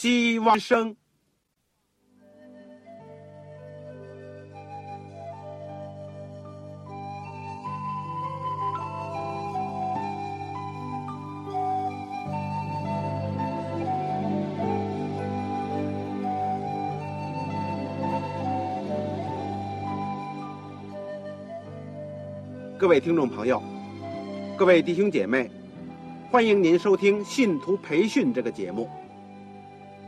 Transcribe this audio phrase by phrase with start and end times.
[0.00, 0.96] 希望生。
[22.78, 23.62] 各位听众朋友，
[24.56, 25.50] 各位弟兄姐妹，
[26.30, 28.88] 欢迎您收听信徒培训这个节目。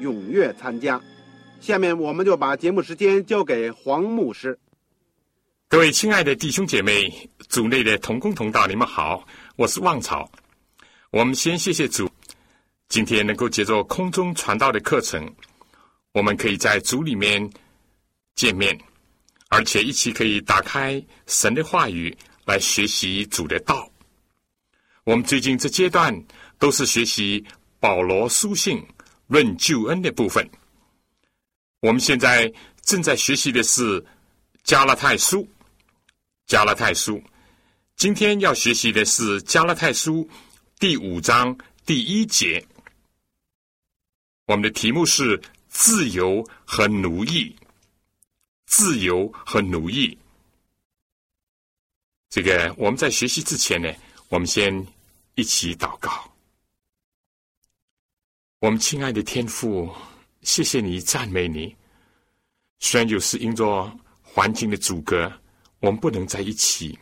[0.00, 1.00] 踊跃参加。
[1.60, 4.58] 下面我们就把节目时间交给黄牧师。
[5.68, 7.12] 各位亲爱的弟兄姐妹、
[7.48, 10.30] 组内的同工同道，你们好，我是旺草。
[11.10, 12.08] 我们先谢谢主，
[12.88, 15.30] 今天能够接受空中传道的课程，
[16.12, 17.50] 我们可以在组里面
[18.34, 18.78] 见面。
[19.50, 23.90] 而且一起可以打开神的话语来学习主的道。
[25.04, 26.14] 我们最近这阶段
[26.58, 27.42] 都是学习
[27.80, 28.82] 保罗书信
[29.28, 30.50] 论救恩的部分。
[31.78, 34.04] 我们现在正在学习的是
[34.64, 35.48] 加拉太书。
[36.46, 37.22] 加拉太书，
[37.94, 40.28] 今天要学习的是加拉太书
[40.80, 41.56] 第五章
[41.86, 42.66] 第一节。
[44.46, 47.54] 我们的题目是自由和奴役。
[48.70, 50.16] 自由和奴役，
[52.28, 53.90] 这个我们在学习之前呢，
[54.28, 54.86] 我们先
[55.36, 56.30] 一起祷告。
[58.60, 59.88] 我们亲爱的天父，
[60.42, 61.72] 谢谢你，赞美你。
[62.80, 63.88] 虽然有时因着
[64.20, 65.32] 环境的阻隔，
[65.78, 66.98] 我们不能在一起，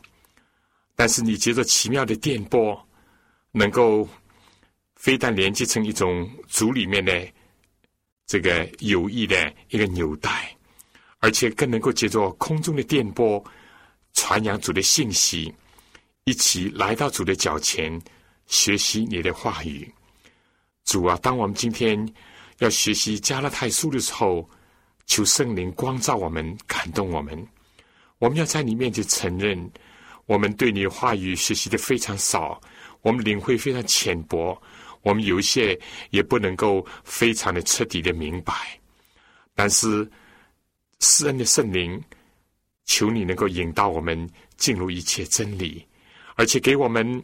[0.94, 2.78] 但是你借着奇妙的电波，
[3.52, 4.06] 能够
[4.96, 7.26] 非但连接成一种组里面的
[8.26, 10.54] 这个友谊的一个纽带。
[11.20, 13.42] 而且更能够借着空中的电波
[14.12, 15.52] 传扬主的信息，
[16.24, 17.98] 一起来到主的脚前
[18.46, 19.90] 学习你的话语。
[20.86, 22.08] 主啊，当我们今天
[22.58, 24.48] 要学习加拉太书的时候，
[25.04, 27.46] 求圣灵光照我们，感动我们。
[28.18, 29.70] 我们要在你面前承认，
[30.24, 32.58] 我们对你话语学习的非常少，
[33.02, 34.58] 我们领会非常浅薄，
[35.02, 35.78] 我们有一些
[36.10, 38.52] 也不能够非常的彻底的明白，
[39.54, 40.10] 但是。
[41.00, 42.02] 施恩的圣灵，
[42.86, 44.26] 求你能够引导我们
[44.56, 45.86] 进入一切真理，
[46.36, 47.22] 而且给我们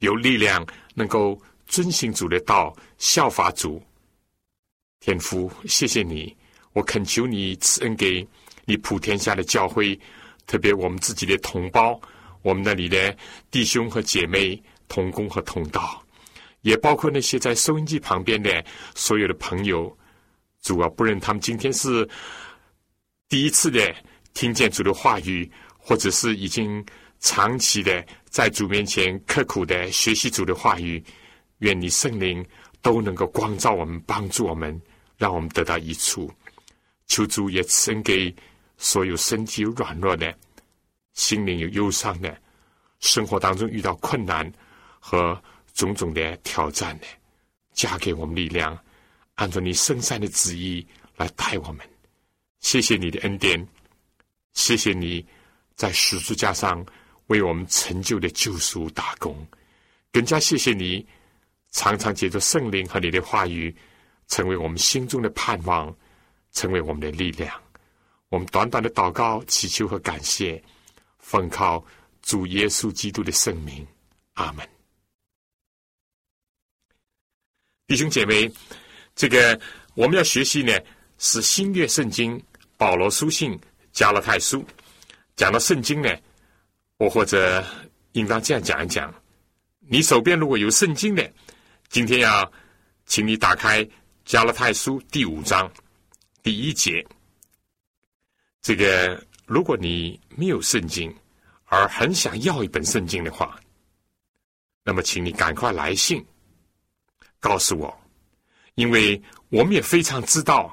[0.00, 1.40] 有力量，能够
[1.70, 3.80] 遵行主的道，效法主。
[4.98, 6.36] 天父，谢谢你，
[6.72, 8.26] 我恳求你赐恩给
[8.66, 9.98] 你普天下的教会，
[10.46, 11.98] 特别我们自己的同胞，
[12.42, 13.16] 我们那里的
[13.50, 16.04] 弟兄和姐妹同工和同道，
[16.62, 18.62] 也包括那些在收音机旁边的
[18.94, 19.96] 所有的朋友。
[20.60, 22.06] 主啊，不论他们今天是。
[23.30, 23.94] 第一次的
[24.34, 25.48] 听见主的话语，
[25.78, 26.84] 或者是已经
[27.20, 31.00] 长期的在主面前刻苦的学习主的话语，
[31.60, 32.44] 愿你圣灵
[32.82, 34.78] 都能够光照我们，帮助我们，
[35.16, 36.30] 让我们得到益处。
[37.06, 38.34] 求主也赐给
[38.76, 40.32] 所有身体软弱的、
[41.14, 42.36] 心灵有忧伤的、
[43.00, 44.50] 生活当中遇到困难
[44.98, 45.40] 和
[45.74, 47.06] 种种的挑战的，
[47.72, 48.78] 加给我们力量，
[49.34, 51.86] 按照你圣善的旨意来带我们。
[52.60, 53.66] 谢谢你的恩典，
[54.52, 55.26] 谢谢你
[55.74, 56.84] 在十字架上
[57.26, 59.36] 为我们成就的救赎打工，
[60.12, 61.06] 更加谢谢你
[61.70, 63.74] 常常借着圣灵和你的话语，
[64.28, 65.94] 成为我们心中的盼望，
[66.52, 67.52] 成为我们的力量。
[68.28, 70.62] 我们短短的祷告、祈求和感谢，
[71.18, 71.84] 奉靠
[72.22, 73.86] 主耶稣基督的圣名，
[74.34, 74.68] 阿门。
[77.86, 78.48] 弟兄姐妹，
[79.16, 79.60] 这个
[79.94, 80.72] 我们要学习呢，
[81.18, 82.40] 是新约圣经。
[82.76, 83.60] 保罗书信
[83.92, 84.64] 加勒太书，
[85.36, 86.08] 讲到圣经呢，
[86.96, 87.62] 我或者
[88.12, 89.12] 应当这样讲一讲：
[89.80, 91.30] 你手边如果有圣经的，
[91.90, 92.50] 今天要
[93.04, 93.86] 请你打开
[94.24, 95.68] 加了太书第五章
[96.40, 97.04] 第一节。
[98.62, 101.12] 这个，如果你没有圣经，
[101.64, 103.58] 而很想要一本圣经的话，
[104.84, 106.24] 那么请你赶快来信
[107.40, 108.00] 告诉我，
[108.76, 110.72] 因为我们也非常知道。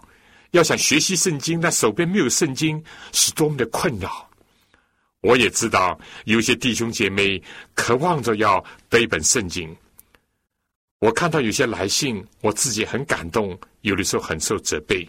[0.52, 2.82] 要想学习圣经，但手边没有圣经，
[3.12, 4.30] 是多么的困扰。
[5.22, 7.42] 我也知道有些弟兄姐妹
[7.74, 9.76] 渴望着要得一本圣经，
[11.00, 15.08] 我看到有些来信，我自己很感动，有的时候很受责备。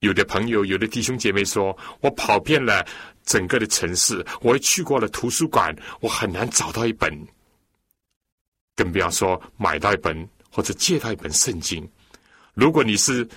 [0.00, 2.84] 有的朋友，有的弟兄姐妹说，我跑遍了
[3.22, 7.12] 整个的城市，我去过了图书馆，我很难找到一本，
[8.74, 11.86] 更不要说买到一本或者借到一本圣经。
[12.54, 13.28] 如果你是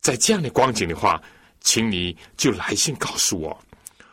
[0.00, 1.22] 在这样的光景的话，
[1.60, 3.64] 请你就来信告诉我，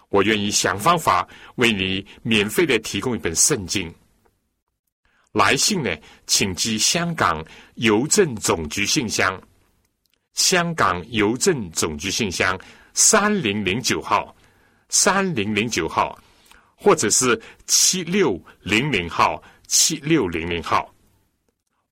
[0.09, 3.91] 我愿意想方法为你免费的提供一本圣经。
[5.31, 5.95] 来信呢，
[6.25, 7.45] 请寄香港
[7.75, 9.39] 邮政总局信箱。
[10.33, 12.57] 香港邮政总局信箱
[12.93, 14.35] 三零零九号，
[14.89, 16.17] 三零零九号，
[16.75, 20.91] 或者是七六零零号，七六零零号。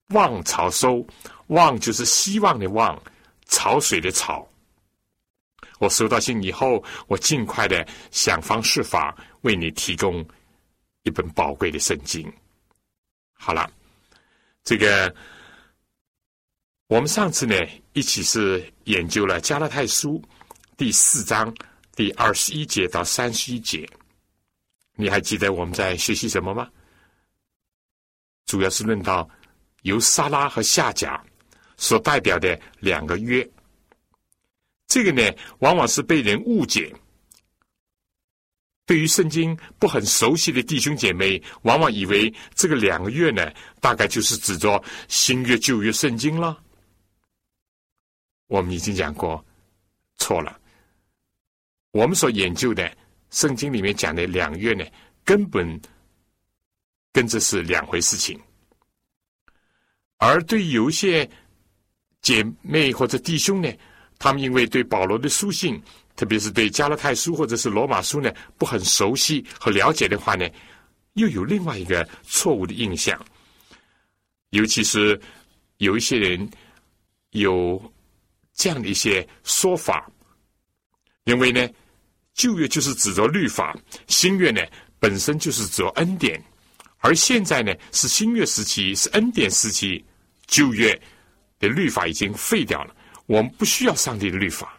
[0.10, 1.06] 望潮收，
[1.48, 3.00] 望就是希望的望，
[3.48, 4.48] 潮水的潮。
[5.80, 10.25] 我收到信以后，我尽快的想方设法为你提供
[11.04, 12.31] 一本宝贵的圣经。
[13.38, 13.69] 好了，
[14.63, 15.13] 这个。
[16.89, 17.54] 我们上次呢，
[17.92, 20.24] 一起是研究了加拉太书
[20.78, 21.54] 第四章
[21.94, 23.86] 第二十一节到三十一节。
[24.95, 26.69] 你还记得我们在学习什么吗？
[28.45, 29.30] 主要是论到
[29.81, 31.22] 由撒拉和夏甲
[31.75, 33.45] 所代表的两个约。
[34.88, 35.30] 这个呢，
[35.60, 36.95] 往往是被人误解。
[38.88, 43.51] 对于圣经不很熟悉的弟兄姐妹，往往以为这个两个月呢，
[43.81, 46.57] 大概就是指着新约旧约圣经了。
[48.48, 49.45] 我们已经讲过，
[50.16, 50.57] 错了。
[51.92, 52.89] 我们所研究的
[53.30, 54.86] 圣经里面讲的两月呢，
[55.25, 55.80] 根本
[57.12, 58.39] 跟这是两回事情。
[60.16, 61.30] 而对有些
[62.22, 63.69] 姐妹或者弟兄呢，
[64.18, 65.81] 他们因为对保罗的书信，
[66.18, 70.46] 特别是对加拉太书或者是罗马书呢，不很熟悉和了解的话呢，
[71.14, 73.18] 又有另外一个错误的印象。
[74.50, 75.18] 尤其是
[75.78, 76.50] 有一些人
[77.30, 77.81] 有。
[78.60, 80.12] 这样的一些说法，
[81.25, 81.69] 因为呢，
[82.34, 83.78] 旧约就是指着律法，
[84.08, 84.60] 新约呢
[84.98, 86.44] 本身就是指恩典，
[86.98, 90.04] 而现在呢是新约时期，是恩典时期，
[90.48, 91.00] 旧约
[91.60, 92.96] 的律法已经废掉了，
[93.28, 94.76] 我们不需要上帝的律法，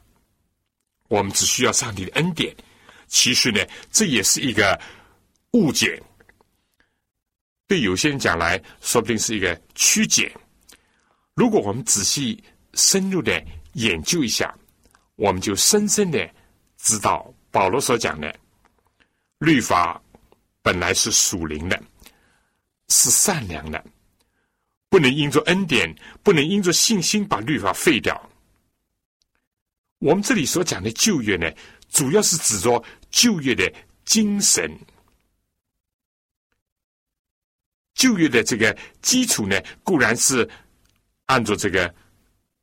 [1.09, 2.55] 我们只需要上帝的恩典。
[3.09, 3.61] 其实呢，
[3.91, 4.81] 这也是一个
[5.53, 6.01] 误解，
[7.67, 10.33] 对有些人讲来说不定是一个曲解。
[11.35, 12.43] 如果我们仔细
[12.75, 13.45] 深入的。
[13.75, 14.53] 研究一下，
[15.15, 16.29] 我们就深深的
[16.79, 18.35] 知道保罗所讲的
[19.39, 20.03] 律法
[20.63, 21.81] 本来是属灵的，
[22.89, 23.85] 是善良的，
[24.89, 25.95] 不能因着恩典，
[26.25, 28.21] 不能因着信心把律法废掉。
[29.99, 31.51] 我们这里所讲的旧约呢，
[31.91, 33.73] 主要是指着旧约的
[34.05, 34.71] 精神，
[37.95, 40.49] 旧约的这个基础呢，固然是
[41.27, 41.95] 按照这个。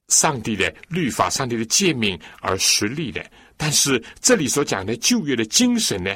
[0.09, 3.27] 上帝的律法、上帝的诫命而实立的，
[3.57, 6.15] 但是这里所讲的旧约的精神呢，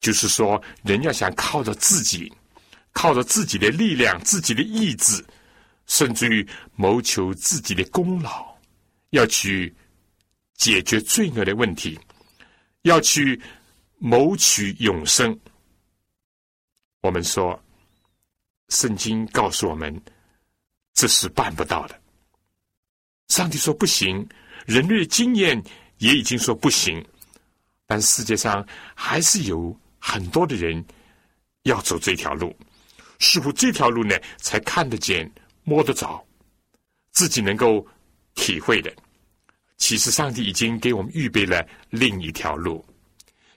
[0.00, 2.32] 就是说，人要想靠着自己，
[2.92, 5.24] 靠着自己的力量、自己的意志，
[5.86, 6.44] 甚至于
[6.74, 8.53] 谋求自己的功劳，
[9.14, 9.72] 要去
[10.54, 11.98] 解决罪恶的问题，
[12.82, 13.40] 要去
[13.98, 15.38] 谋取永生。
[17.00, 17.58] 我们说，
[18.68, 20.02] 圣经告诉我们。
[20.96, 22.00] 这是办不到的。
[23.26, 24.24] 上帝说不行，
[24.64, 25.60] 人类经验
[25.98, 27.04] 也已经说不行，
[27.84, 30.84] 但世界上还是有很多的人
[31.64, 32.56] 要走这条路，
[33.18, 35.28] 似乎这条路呢才看得见、
[35.64, 36.24] 摸得着，
[37.10, 37.84] 自己能够
[38.36, 38.94] 体会的。
[39.76, 42.84] 其实上帝已经给我们预备了另一条路，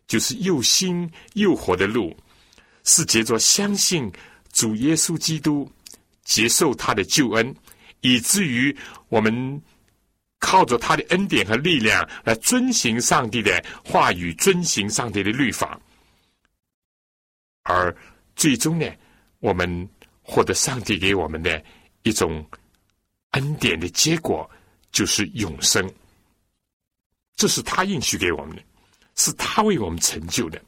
[0.07, 2.15] 就是又新又活的路，
[2.83, 4.11] 是借着相信
[4.51, 5.69] 主耶稣基督。
[6.27, 7.55] 接受他的救恩，
[8.01, 8.75] 以至于
[9.07, 9.61] 我们
[10.39, 15.79] 靠着他的恩典和力量来遵行上帝的话语，遵行上帝的律法，
[17.63, 17.95] 而
[18.35, 18.85] 最终呢，
[19.39, 19.89] 我们
[20.21, 21.63] 获得上帝给我们的
[22.03, 22.45] 一种
[23.31, 24.51] 恩典的结果，
[24.91, 25.89] 就是永生。
[27.37, 28.61] 这是他应许给我们的，
[29.15, 30.61] 是他为我们成就的。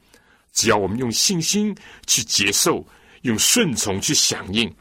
[0.54, 2.86] 只要我们用信心去接受，
[3.24, 4.74] 用顺从去响应。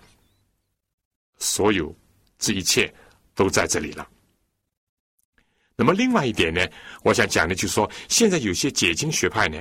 [1.38, 1.94] 所有
[2.38, 2.92] 这一切
[3.34, 4.06] 都在这里了。
[5.76, 6.66] 那么，另外一点呢，
[7.02, 9.60] 我想讲的就是说，现在有些解经学派呢，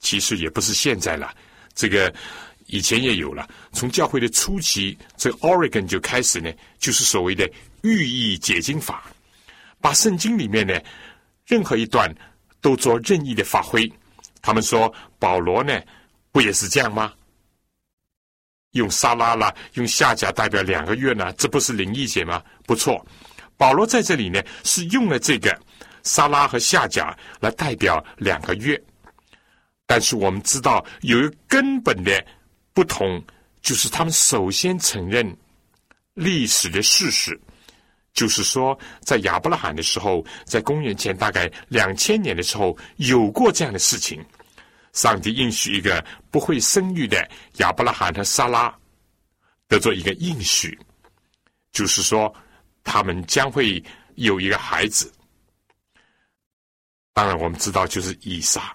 [0.00, 1.32] 其实也不是现在了，
[1.74, 2.12] 这个
[2.66, 3.48] 以前也有了。
[3.72, 7.48] 从教会的初期，这 Oregon 就开始呢，就是所谓的
[7.82, 9.12] 寓意解经法，
[9.80, 10.80] 把圣经里面呢
[11.52, 12.10] 任何一段
[12.62, 13.86] 都做任意的发挥。
[14.40, 15.78] 他们说保罗呢，
[16.30, 17.12] 不也是这样吗？
[18.70, 22.42] 用沙拉啦，用夏甲代表两个月呢，这不是灵异节吗？
[22.64, 23.06] 不错，
[23.58, 25.54] 保罗在这里呢是用了这个
[26.04, 28.82] 沙拉和夏甲来代表两个月，
[29.84, 32.24] 但是我们知道有一个根本的
[32.72, 33.22] 不同，
[33.60, 35.36] 就是他们首先承认
[36.14, 37.38] 历史的事实，
[38.12, 44.24] 就是说在亚伯拉罕的时候，在公元前大概两千年的时候有过这样的事情。
[44.92, 47.26] 上帝应许一个不会生育的
[47.56, 48.76] 亚伯拉罕和撒拉
[49.66, 50.78] 得做一个应许，
[51.72, 52.32] 就是说
[52.84, 53.82] 他们将会
[54.16, 55.10] 有一个孩子。
[57.14, 58.74] 当然，我们知道就是以撒。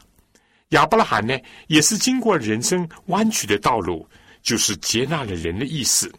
[0.70, 4.10] 亚伯拉罕呢，也是经过人生弯曲的道路，
[4.41, 6.12] 就是接纳了人的意思，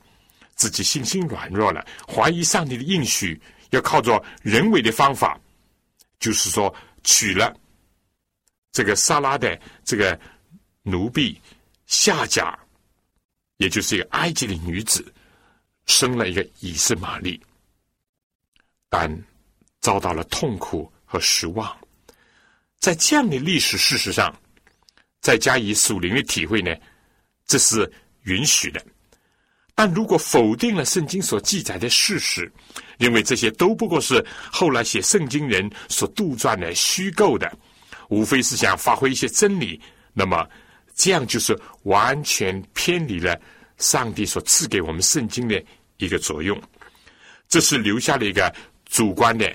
[0.58, 5.40] 自己信心软弱了，怀疑上帝的应许，要靠着人为的方法，
[6.18, 6.74] 就是说
[7.04, 7.56] 娶了。
[8.72, 10.18] 这个萨拉的这个
[10.82, 11.40] 奴婢
[11.86, 12.58] 夏甲，
[13.58, 15.14] 也就是一个埃及的女子，
[15.86, 17.40] 生了一个以斯玛利，
[18.88, 19.08] 但
[19.80, 21.78] 遭到了痛苦和失望。
[22.80, 24.36] 在这样的历史事实上，
[25.20, 26.74] 再加以属灵的体会呢，
[27.46, 27.90] 这是
[28.22, 28.84] 允许的。
[29.78, 32.50] 但如果否定了圣经所记载的事实，
[32.98, 37.48] 认为这些都不过是后来写圣经人所杜撰的虚构的。
[38.08, 39.80] 无非是想发挥一些真理，
[40.12, 40.44] 那么
[40.96, 43.40] 这样就是完全偏离了
[43.76, 45.62] 上帝所赐给我们圣经的
[45.98, 46.60] 一个作用。
[47.48, 48.52] 这是留下了一个
[48.86, 49.48] 主观的、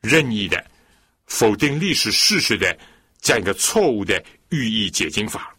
[0.00, 0.60] 任意的、
[1.26, 2.76] 否定历史事实的
[3.20, 5.54] 这样一个错误的寓意解经法，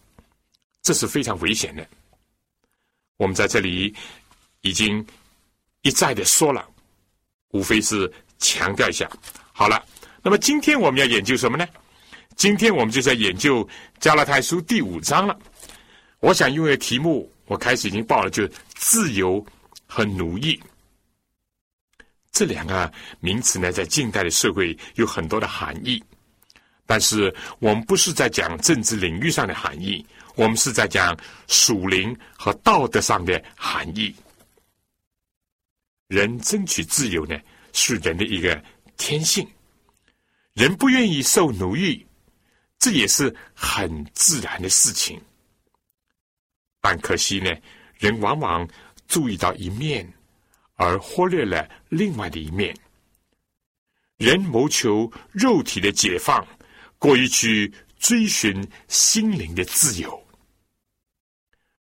[0.82, 1.88] 这是非常危险的。
[3.18, 3.94] 我们在这里
[4.62, 5.06] 已经
[5.82, 6.68] 一再的说了，
[7.50, 9.10] 无非是强调一下。
[9.52, 9.84] 好了，
[10.22, 11.68] 那么今天我们要研究什么呢？
[12.36, 13.68] 今天我们就在研究
[14.00, 15.38] 加拉太书第五章了。
[16.20, 19.46] 我想用的题目，我开始已经报了，就是自由
[19.86, 20.60] 和奴役
[22.32, 26.04] 这两个名词呢，在近代的社会有很多的含义。
[26.86, 30.04] 但是我们不是在讲政治领域上的含义，
[30.36, 34.14] 我们是在讲属灵和道德上的含义。
[36.08, 37.40] 人争取自由呢，
[37.72, 38.64] 是人的一个
[38.98, 39.48] 天性。
[40.54, 42.06] 人不愿意受奴役。
[42.80, 45.18] 这也是很自然的事情，
[46.82, 47.50] 但可惜呢，
[47.98, 48.68] 人往往
[49.08, 50.14] 注意到一面，
[50.74, 52.76] 而忽略了另外的一面。
[54.18, 56.46] 人谋求肉体的解放，
[56.98, 60.23] 过于去追寻心灵的自由。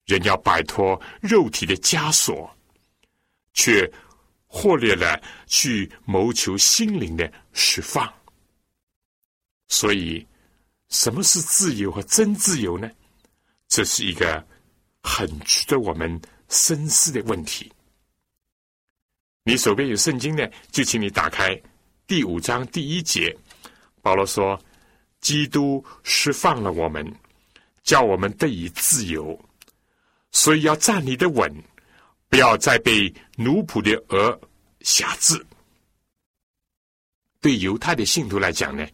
[0.09, 2.53] 人要摆脱肉体的枷锁，
[3.53, 3.89] 却
[4.45, 8.11] 忽略了去谋求心灵的释放。
[9.69, 10.27] 所以。
[10.91, 12.89] 什么是自由和真自由呢？
[13.67, 14.43] 这是一个
[15.03, 17.71] 很值得我们深思的问题。
[19.43, 21.55] 你手边有圣经呢，就请你打开
[22.07, 23.37] 第五章第一节。
[24.01, 24.59] 保罗说
[25.21, 27.05] ：“基督释放了我们，
[27.83, 29.39] 叫我们得以自由，
[30.31, 31.53] 所以要站立的稳，
[32.29, 34.39] 不要再被奴仆的额
[34.81, 35.45] 辖制。”
[37.41, 38.87] 对犹太的信徒来讲呢，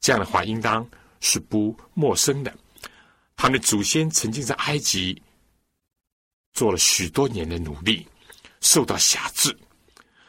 [0.00, 0.88] 这样的话应当。
[1.22, 2.56] 是不陌生的，
[3.36, 5.20] 他们的祖先曾经在埃及
[6.54, 8.08] 做了许多年的努力，
[8.62, 9.54] 受到辖制，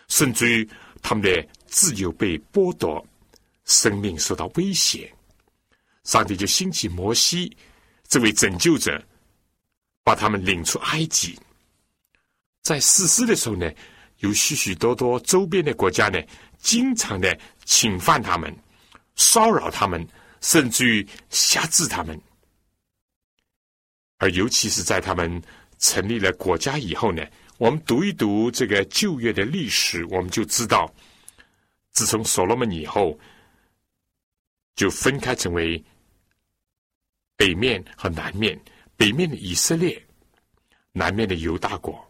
[0.09, 0.69] 甚至于
[1.01, 3.01] 他们的自由被剥夺，
[3.63, 5.09] 生命受到威胁。
[6.03, 7.55] 上帝就兴起摩西
[8.09, 9.01] 这位拯救者，
[10.03, 11.37] 把他们领出埃及。
[12.61, 13.71] 在实施的时候呢，
[14.17, 16.21] 有许许多多周边的国家呢，
[16.59, 18.55] 经常的侵犯他们，
[19.15, 20.07] 骚扰他们。
[20.43, 22.19] 甚至于辖制他们，
[24.17, 25.39] 而尤其是在他们
[25.77, 27.23] 成立了国家以后呢，
[27.59, 30.91] 我们读一读这个旧约的历史，我们就知道，
[31.91, 33.15] 自从所罗门以后，
[34.75, 35.85] 就分开成为
[37.37, 38.59] 北面和南面，
[39.01, 39.99] 北面的以色列，
[40.91, 42.07] 南面的犹大国，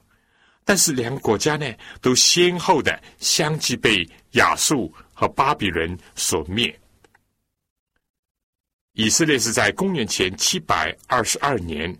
[0.65, 6.77] 但是两个国家呢，都先后的相继被亚述和巴比伦所灭。
[8.91, 11.97] 以色列是在公元前七百二十二年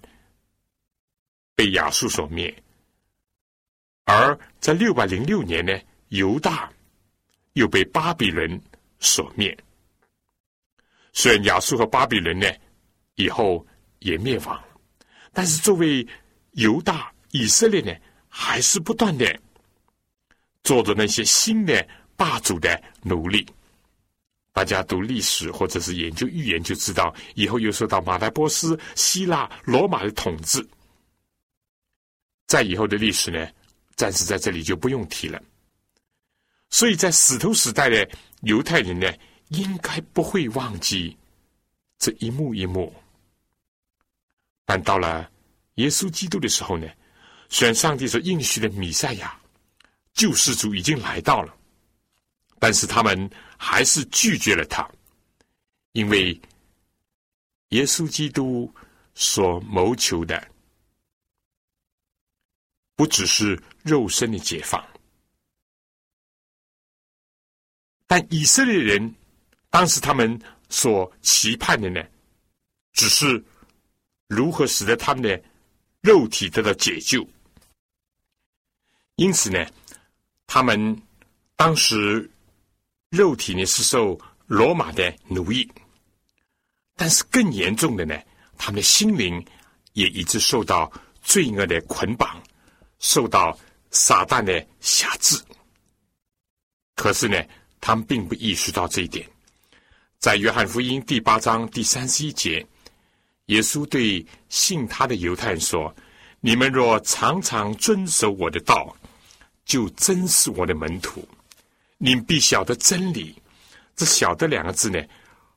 [1.56, 2.54] 被亚述所灭，
[4.04, 5.72] 而在六百零六年呢，
[6.10, 6.70] 犹大
[7.54, 8.62] 又被巴比伦
[9.00, 9.58] 所灭。
[11.14, 12.46] 虽然亚述和巴比伦呢
[13.16, 13.66] 以后
[14.00, 14.62] 也灭亡，
[15.34, 16.06] 但是作为
[16.52, 17.94] 犹大以色列呢，
[18.28, 19.40] 还是不断的
[20.64, 23.46] 做着那些新的霸主的努力。
[24.54, 30.66] 大家读历史或者是研究预言，就知道以后又受到马代波斯、希腊、罗马的统治。
[32.48, 33.48] 在以后的历史呢，
[33.96, 35.42] 暂时在这里就不用提了。
[36.70, 38.10] 所以在石头时代的
[38.42, 39.10] 犹太人呢，
[39.48, 41.18] 应该不会忘记
[41.98, 42.94] 这一幕一幕。
[44.74, 45.30] 但到了
[45.76, 46.88] 耶稣基督的时候呢，
[47.50, 49.38] 虽然上帝所应许的弥赛亚
[50.14, 51.54] 救世主已经来到了，
[52.58, 54.90] 但是他们还是拒绝了他，
[55.92, 56.42] 因为
[57.72, 58.74] 耶稣基督
[59.14, 60.42] 所谋求的
[62.96, 64.82] 不只是肉身的解放。
[68.08, 69.14] 但以色列人
[69.70, 72.02] 当时他们所期盼的呢，
[72.94, 73.44] 只是
[74.32, 75.44] 如何使得他们的
[76.00, 77.28] 肉体得到解救。
[79.18, 79.66] 因此呢，
[80.48, 81.02] 他们
[81.58, 82.32] 当时
[83.10, 85.70] 肉体呢是受罗马的奴役，
[86.96, 88.18] 但是更严重的呢，
[88.58, 89.46] 他们的心灵
[89.92, 90.90] 也一直受到
[91.22, 92.42] 罪恶的捆绑，
[93.00, 93.60] 受到
[93.90, 95.38] 撒旦的辖制。
[96.96, 97.38] 可是呢？
[97.84, 99.28] 他们并不意识到这一点。
[100.20, 102.64] 在约翰福音第八章第三十一节，
[103.52, 105.94] 耶稣对信他的犹太人说
[106.40, 108.96] ：“你们若常常遵守我的道，
[109.66, 111.28] 就真是我的门徒。
[111.98, 113.36] 你必晓得真理。
[113.96, 115.04] 这‘晓得’两个字呢，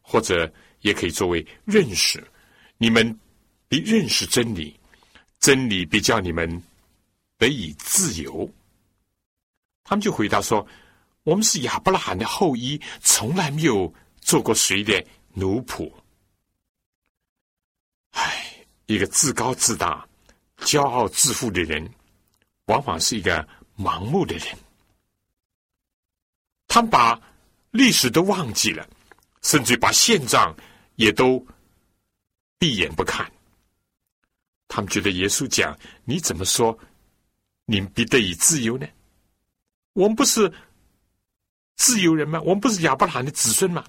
[0.02, 2.22] 或者也可以作为认识。
[2.78, 3.16] 你们
[3.68, 4.78] 必认识真理，
[5.38, 6.62] 真理必叫你们
[7.38, 8.50] 得以自由。”
[9.84, 10.66] 他们就回答说。
[11.22, 15.90] 我们是亚伯拉罕的后裔，从来没有做过谁的奴仆。
[18.86, 20.06] 一个自高自大、
[20.58, 21.88] 骄傲自负的人，
[22.66, 24.46] 往往是一个盲目的人。
[26.68, 27.20] 他们把
[27.70, 28.88] 历史都忘记了，
[29.42, 30.54] 甚至把现状
[30.96, 31.44] 也都
[32.58, 33.30] 闭眼不看。
[34.68, 36.76] 他们觉得耶稣讲：“你怎么说，
[37.64, 38.86] 你们必得以自由呢？”
[39.94, 40.52] 我们不是。
[41.76, 42.40] 自由人吗？
[42.42, 43.85] 我们不是亚伯拉罕的子孙吗？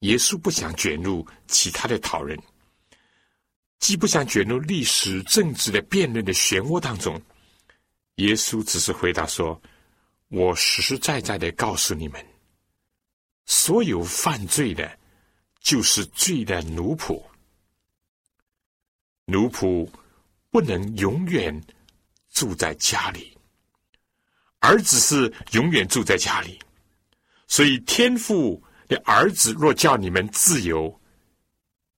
[0.00, 2.38] 耶稣不想卷入其他的讨论，
[3.84, 7.20] 既不想卷入历史政治的辩论的漩涡当中。
[8.14, 9.60] 耶稣只是回答说
[10.32, 12.26] ：“我实实在在的告诉你们，
[13.44, 14.98] 所有犯罪的，
[15.60, 17.22] 就是罪的奴仆。
[19.26, 19.86] 奴仆
[20.50, 21.62] 不能永远
[22.30, 23.36] 住在家里。”
[24.60, 26.58] 儿子是永远住在家里，
[27.46, 30.98] 所以天父的儿子若叫你们自由，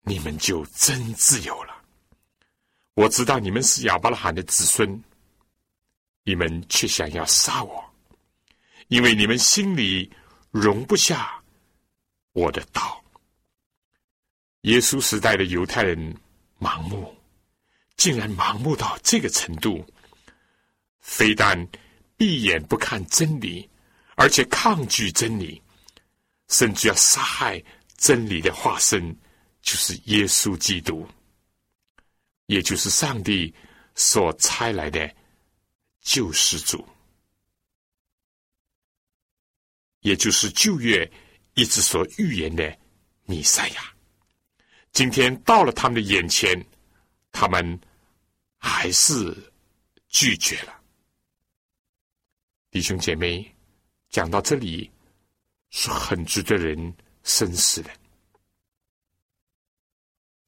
[0.03, 1.76] 你们就真自由了。
[2.97, 4.99] 我知道你们是亚伯拉罕的子孙，
[6.25, 7.85] 你们却想要杀我，
[8.89, 10.11] 因为你们心里
[10.51, 11.39] 容不下
[12.33, 13.05] 我的道。
[14.63, 16.17] 耶稣时代的犹太人
[16.59, 17.15] 盲目，
[17.99, 19.87] 竟然盲目到这个程度，
[21.01, 21.69] 非但。
[22.19, 23.69] 闭眼不看真理，
[24.15, 25.61] 而且抗拒真理，
[26.49, 27.63] 甚至要杀害
[27.99, 29.15] 真理的化身，
[29.61, 31.07] 就是耶稣基督，
[32.47, 33.55] 也就是上帝
[33.95, 35.15] 所差来的
[36.01, 36.87] 救世主，
[40.01, 41.11] 也就是旧约
[41.55, 42.79] 一直所预言的
[43.25, 43.93] 弥赛亚。
[44.93, 46.65] 今天到了他们的眼前，
[47.33, 47.79] 他们
[48.57, 49.53] 还是
[50.09, 50.81] 拒绝了。
[52.71, 53.55] 弟兄姐妹，
[54.09, 54.91] 讲到这里
[55.71, 57.91] 是很值得人深思的。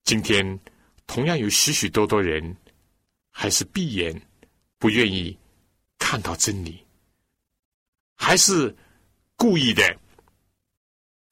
[0.05, 0.59] 今天
[1.09, 2.57] 同样有许许多多人
[3.31, 4.23] 还是闭眼，
[4.79, 5.37] 不愿意
[5.99, 6.81] 看到真理，
[8.15, 8.73] 还是
[9.35, 9.83] 故意的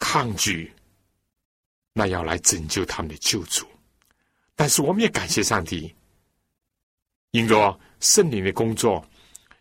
[0.01, 0.73] 抗拒
[1.93, 3.65] 那要来拯救他们的救主。
[4.57, 5.95] 但是我们也感谢上帝，
[7.31, 9.09] 因着圣灵的工作，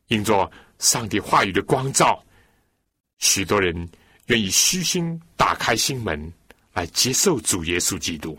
[0.07, 0.51] 因着。
[0.77, 2.21] 上帝话语的光照，
[3.19, 3.73] 许多人
[4.25, 6.31] 愿意虚心打开心门
[6.73, 8.37] 来接受主耶稣基督。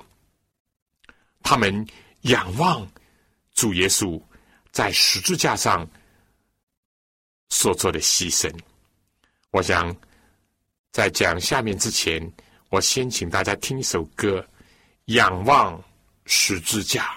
[1.49, 1.87] 他们
[2.23, 2.85] 仰望
[3.55, 4.21] 主耶稣
[4.73, 5.89] 在十字架上
[7.51, 8.53] 所做的牺牲。
[9.53, 9.95] 我想
[10.91, 12.21] 在讲下面之前，
[12.69, 14.41] 我先请大家听一首歌，
[15.15, 15.81] 《仰望
[16.25, 17.15] 十字架》。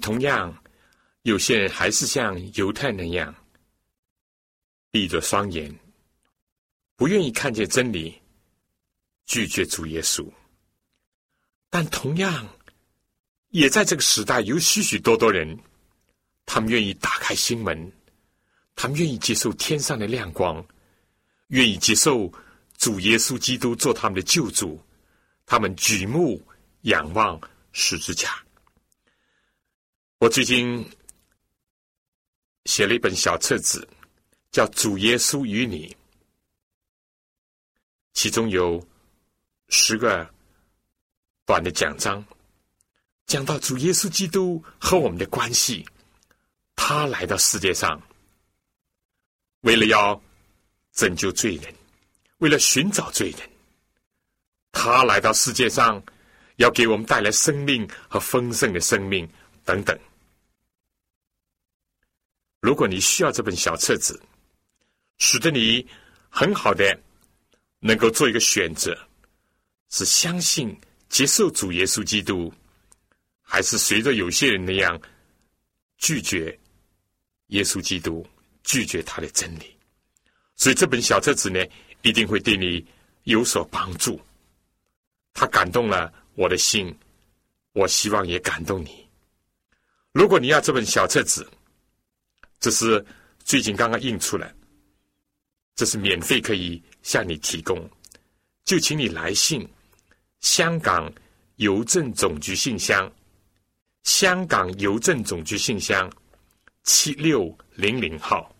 [0.00, 0.56] 同样，
[1.22, 3.34] 有些人还是像犹太那样，
[4.90, 5.78] 闭着双眼，
[6.96, 8.18] 不愿意看见真理，
[9.26, 10.26] 拒绝主耶稣。
[11.68, 12.48] 但同样，
[13.50, 15.58] 也在这个时代，有许许多多人，
[16.46, 17.92] 他们愿意打开心门，
[18.74, 20.64] 他们愿意接受天上的亮光，
[21.48, 22.32] 愿意接受
[22.78, 24.80] 主耶稣基督做他们的救主，
[25.44, 26.40] 他们举目
[26.82, 27.38] 仰望
[27.72, 28.45] 十字架。
[30.18, 30.82] 我最近
[32.64, 33.86] 写了一本小册子，
[34.50, 35.88] 叫《主耶稣与你》，
[38.14, 38.82] 其中有
[39.68, 40.26] 十个
[41.44, 42.24] 短的讲章，
[43.26, 45.86] 讲到主耶稣基督和我们的关系。
[46.76, 48.00] 他来到世界上，
[49.60, 50.18] 为了要
[50.92, 51.74] 拯救罪人，
[52.38, 53.50] 为了寻找罪人，
[54.72, 56.02] 他来到世界上，
[56.56, 59.28] 要给我们带来生命和丰盛的生命。
[59.66, 59.98] 等等，
[62.60, 64.18] 如果你需要这本小册子，
[65.18, 65.84] 使得你
[66.30, 66.98] 很好的
[67.80, 68.96] 能够做一个选择，
[69.90, 70.74] 是相信
[71.08, 72.52] 接受主耶稣基督，
[73.42, 74.98] 还是随着有些人那样
[75.98, 76.56] 拒绝
[77.48, 78.24] 耶稣基督，
[78.62, 79.76] 拒绝他的真理？
[80.54, 81.60] 所以这本小册子呢，
[82.02, 82.86] 一定会对你
[83.24, 84.20] 有所帮助。
[85.34, 86.96] 他感动了我的心，
[87.72, 89.05] 我希望也感动你。
[90.16, 91.46] 如果你要这本小册子，
[92.58, 93.04] 这是
[93.44, 94.50] 最近刚刚印出来，
[95.74, 97.86] 这是免费可以向你提供，
[98.64, 99.68] 就请你来信，
[100.40, 101.12] 香港
[101.56, 103.12] 邮政总局信箱，
[104.04, 106.10] 香港邮政总局信箱
[106.84, 108.50] 七六零零号，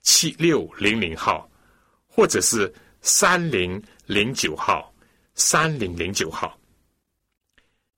[0.00, 1.46] 七六零零号，
[2.06, 4.90] 或者是三零零九号，
[5.34, 6.58] 三零零九号，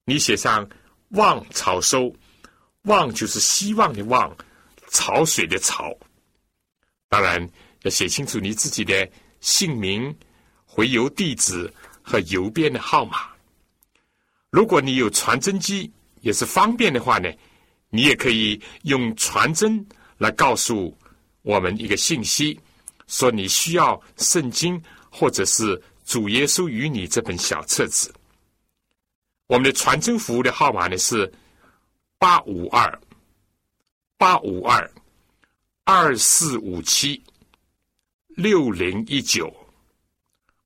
[0.05, 0.69] 你写上
[1.11, 2.13] 望草收。
[2.87, 4.35] 望就是希望的望，
[4.91, 5.97] 潮水的潮。
[7.09, 7.49] 当然
[7.83, 9.09] 要写清楚你自己的
[9.41, 10.13] 姓名、
[10.65, 11.73] 回邮地址
[12.03, 13.29] 和邮编的号码。
[14.51, 17.29] 如果你有传真机，也是方便的话呢，
[17.91, 19.85] 你也可以用传真
[20.19, 20.97] 来告诉
[21.43, 22.59] 我们一个信息，
[23.07, 28.13] 说你需要圣经或者是主耶稣与你这本小册子。
[29.49, 31.33] 我们的传真服务的号码呢是。
[32.19, 33.01] 八五二
[34.17, 34.91] 八五二
[35.85, 37.23] 二四五七
[38.29, 39.55] 六零一九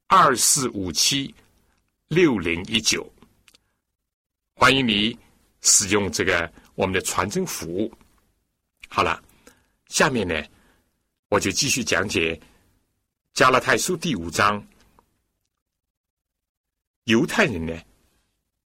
[0.07, 1.35] 二四五七
[2.07, 3.13] 六零一九，
[4.55, 5.19] 欢迎你
[5.61, 7.93] 使用这个我们的传真服务。
[8.89, 9.21] 好了，
[9.89, 10.41] 下面呢，
[11.29, 12.41] 我就继续讲解
[13.35, 14.65] 加拉太书第五章。
[17.05, 17.77] 犹太人呢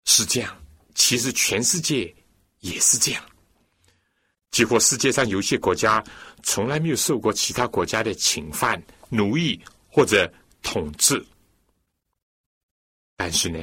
[0.05, 0.63] 是这样，
[0.95, 2.15] 其实全世界。
[2.65, 3.23] 也是这样，
[4.51, 6.03] 几乎世界上有些国家
[6.43, 11.23] 从来没有受过其他国家的侵犯、奴役或者统治，
[13.17, 13.63] 但是呢，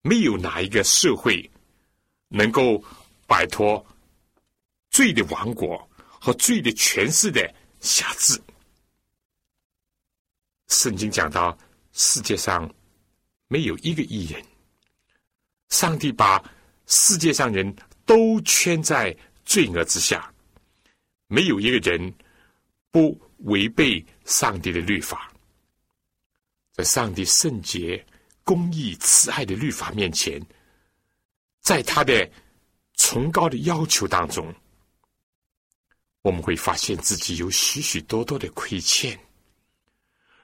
[0.00, 1.48] 没有哪一个社会
[2.28, 2.82] 能够
[3.26, 3.84] 摆脱
[4.88, 5.86] 罪的王国
[6.18, 8.40] 和罪的权势的辖制。
[10.68, 11.56] 圣经讲到，
[11.92, 12.74] 世界上
[13.46, 14.42] 没有一个艺人，
[15.68, 16.42] 上帝把
[16.86, 17.76] 世界上人。
[18.06, 19.14] 都圈在
[19.44, 20.32] 罪恶之下，
[21.26, 22.14] 没有一个人
[22.90, 25.30] 不违背上帝的律法。
[26.72, 28.04] 在上帝圣洁、
[28.44, 30.40] 公义、慈爱的律法面前，
[31.60, 32.30] 在他的
[32.94, 34.54] 崇高的要求当中，
[36.22, 39.18] 我们会发现自己有许许多多的亏欠。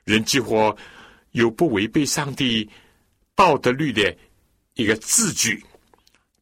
[0.05, 0.77] 人几乎
[1.31, 2.69] 有不违背上帝
[3.35, 4.17] 道德律的
[4.75, 5.65] 一个字句。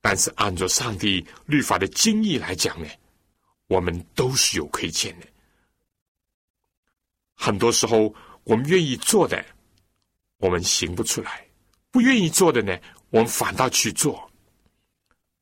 [0.03, 2.89] 但是，按照上帝律法的经义来讲呢，
[3.67, 5.27] 我们都是有亏欠的。
[7.35, 9.45] 很多时候，我们愿意做的，
[10.39, 11.31] 我们行不出来；
[11.91, 12.79] 不愿意做的呢，
[13.11, 14.31] 我们反倒去做。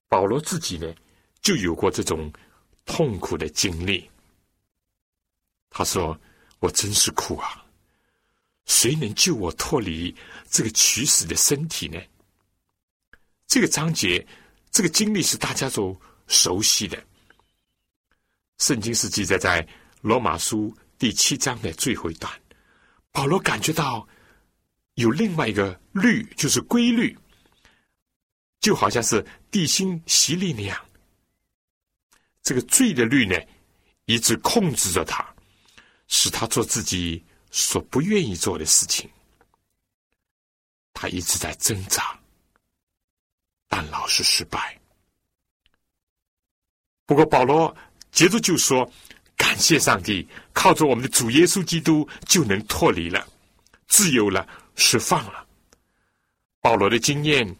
[0.09, 0.93] 保罗自己呢，
[1.41, 2.33] 就有过这种
[2.85, 4.11] 痛苦的经历。
[5.71, 6.19] 他说
[6.59, 7.65] ：“我真是苦啊！
[8.65, 10.13] 谁能救我脱离
[10.51, 12.01] 这个取死的身体呢？”
[13.47, 14.27] 这个章节。
[14.71, 17.03] 这个经历是大家都熟悉的。
[18.59, 19.67] 圣经是记载在
[20.01, 22.33] 罗马书第七章的最后一段。
[23.11, 24.07] 保罗感觉到
[24.95, 27.17] 有另外一个律，就是规律，
[28.61, 30.79] 就好像是地心吸力那样。
[32.43, 33.37] 这个罪的律呢，
[34.05, 35.27] 一直控制着他，
[36.07, 39.09] 使他做自己所不愿意做的事情。
[40.93, 42.19] 他一直在挣扎。
[43.69, 44.77] 但老是失败。
[47.07, 47.75] 不过保罗
[48.11, 48.91] 接着就说
[49.37, 53.27] ：“感谢上帝，靠着我们的主耶稣基督就能脱离了，
[53.87, 55.47] 自由了，释放了。”
[56.61, 57.57] 保罗的经验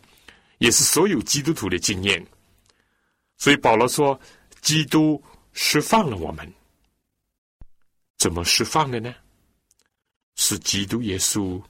[0.59, 2.27] 也是所有基督徒的经验，
[3.37, 4.19] 所以保罗说
[4.61, 6.53] ：“基督释放了我们，
[8.17, 9.15] 怎么释放的呢？
[10.35, 11.63] 是基督耶稣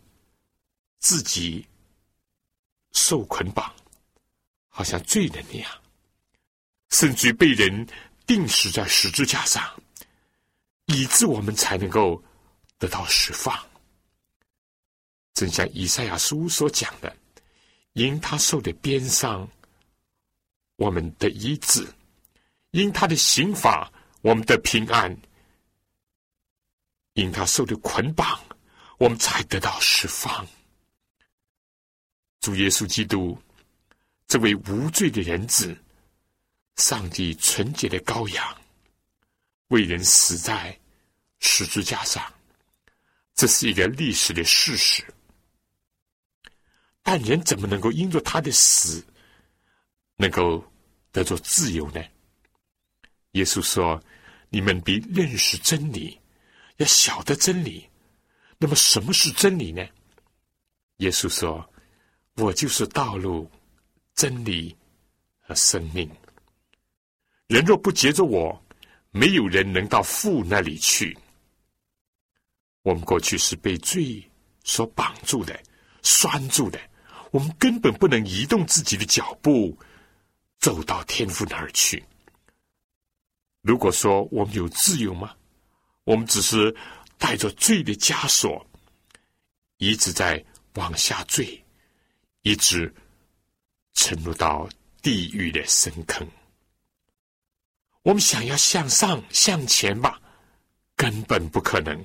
[0.98, 1.66] 自己
[2.92, 3.72] 受捆绑，
[4.78, 5.68] 好像罪人那样，
[6.90, 7.84] 甚至被人
[8.28, 9.82] 钉死在十字架上，
[10.84, 12.22] 以致我们才能够
[12.78, 13.52] 得到释放。”
[15.34, 17.16] 正像以赛亚书所讲的，
[17.94, 19.48] 因他受的鞭伤，
[20.76, 21.82] 我们的医治；
[22.70, 25.12] 因他的刑罚，我们的平安；
[27.14, 28.40] 因他受的捆绑，
[28.98, 30.46] 我们才得到释放。
[32.38, 33.36] 主耶稣基督，
[34.28, 35.74] 这位无罪的人子，
[36.76, 38.62] 上帝纯洁的羔羊，
[39.68, 40.78] 为人死在
[41.38, 42.22] 十字架上，
[43.34, 45.02] 这是一个历史的事实。
[47.02, 49.02] 但人怎么能够因着他的死，
[50.16, 50.62] 能够
[51.10, 52.04] 得着自由呢？
[53.30, 54.02] 耶稣说
[54.50, 56.20] ：“你们必认识真理，
[56.76, 57.88] 要晓得真理。
[58.58, 59.82] 那么什么是真理呢？”
[60.98, 61.72] 耶稣说
[62.36, 63.50] ：“我就是道路、
[64.18, 64.76] 真理
[65.38, 66.10] 和生命。
[67.46, 68.60] 人若不接着我，
[69.12, 71.16] 没有人能到父那里去。
[72.82, 74.20] 我们过去是被罪
[74.64, 75.56] 所绑住的、
[76.02, 76.80] 拴住的。”
[77.30, 79.78] 我们根本不能移动自己的脚步，
[80.58, 82.02] 走到天父那儿去。
[83.60, 85.36] 如果说我们有自由吗？
[86.04, 86.74] 我们只是
[87.18, 88.66] 带着罪的枷锁，
[89.76, 90.42] 一直在
[90.74, 91.62] 往下坠，
[92.40, 92.92] 一直
[94.00, 94.68] 沉入到
[95.02, 96.24] 地狱的深坑。
[98.02, 100.20] 我们想要向上向前吧，
[100.94, 102.04] 根本不可能。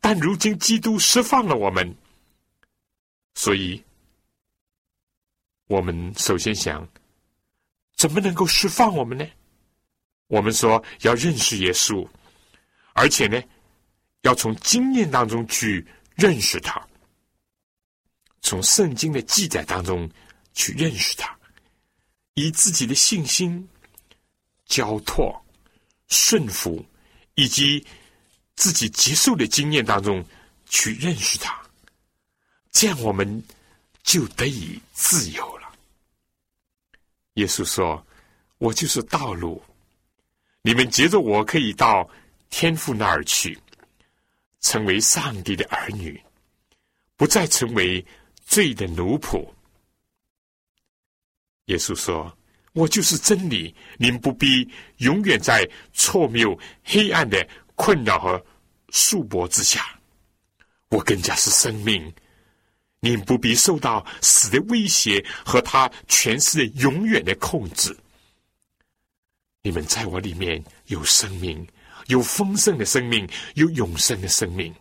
[0.00, 1.96] 但如今基督释放了我们，
[3.34, 3.82] 所以。
[5.66, 6.86] 我们首先想，
[7.94, 9.26] 怎么能够释放我们呢？
[10.26, 12.06] 我们说要认识耶稣，
[12.94, 13.42] 而且呢，
[14.22, 16.86] 要从经验当中去认识他，
[18.40, 20.08] 从圣经的记载当中
[20.58, 21.38] 去认识他，
[22.34, 23.68] 以自己的信心
[24.66, 25.32] 交托、
[26.08, 26.84] 顺服，
[27.36, 27.86] 以及
[28.56, 30.22] 自己接受的经验当中
[30.68, 31.56] 去认识他，
[32.72, 33.40] 这样我们
[34.02, 35.72] 就得以自由了。
[37.34, 38.04] 耶稣说
[38.58, 39.62] ：“我就是道路，
[40.62, 42.10] 你们接着我可以到
[42.50, 43.56] 天父那儿去，
[44.60, 46.20] 成为上帝的儿女，
[47.16, 48.04] 不再成为
[48.44, 49.48] 罪的奴仆。”
[51.68, 52.36] 耶稣说
[52.74, 58.46] ：“我就是真理，您不必永远在错谬、黑暗的困扰和
[58.90, 59.98] 束缚之下。
[60.90, 62.12] 我更加是生命。”
[63.00, 67.96] 您不必受到死的威胁和他权势的永远的控制。
[69.62, 71.64] 你们在我里面有生命，
[72.08, 74.74] 有丰盛的生命，有永生的生命。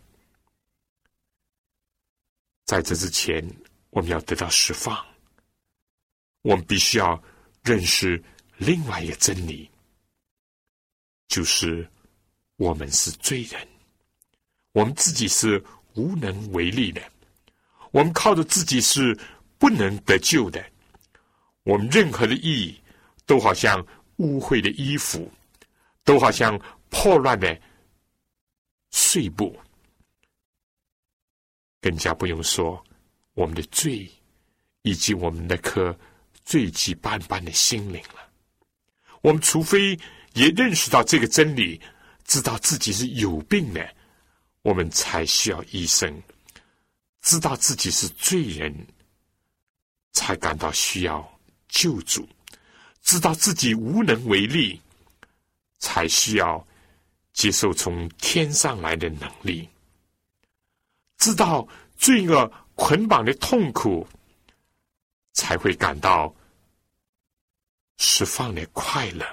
[2.65, 3.47] 在这之前，
[3.91, 4.97] 我们要得到释放。
[6.47, 7.21] 我们必须要
[7.61, 8.23] 认识
[8.55, 9.69] 另外一个真理，
[11.27, 11.85] 就是
[12.55, 13.67] 我们是罪人，
[14.71, 15.61] 我们自己是
[15.95, 17.01] 无能为力的。
[17.91, 19.13] 我们靠着自己是
[19.57, 20.65] 不能得救的，
[21.63, 22.79] 我们任何的意义
[23.25, 25.29] 都好像污秽的衣服，
[26.05, 26.57] 都好像
[26.89, 27.61] 破乱的
[28.91, 29.53] 碎布，
[31.81, 32.81] 更加不用说
[33.33, 34.09] 我们的罪
[34.83, 35.93] 以及我们那颗
[36.47, 38.29] 罪迹斑斑的心灵了。
[39.19, 39.99] 我们除非
[40.33, 41.79] 也认识到这个真理，
[42.23, 43.93] 知道自己是有病的，
[44.61, 46.23] 我们才需要医生。
[47.21, 48.73] 知道自己是罪人，
[50.13, 52.21] 才感到需要救助；
[53.01, 54.79] 知道自己无能为力，
[55.79, 56.65] 才需要
[57.33, 59.67] 接受从天上来的能力；
[61.17, 64.07] 知道罪恶捆绑的痛苦，
[65.33, 66.33] 才会感到
[67.97, 69.25] 释放的快乐。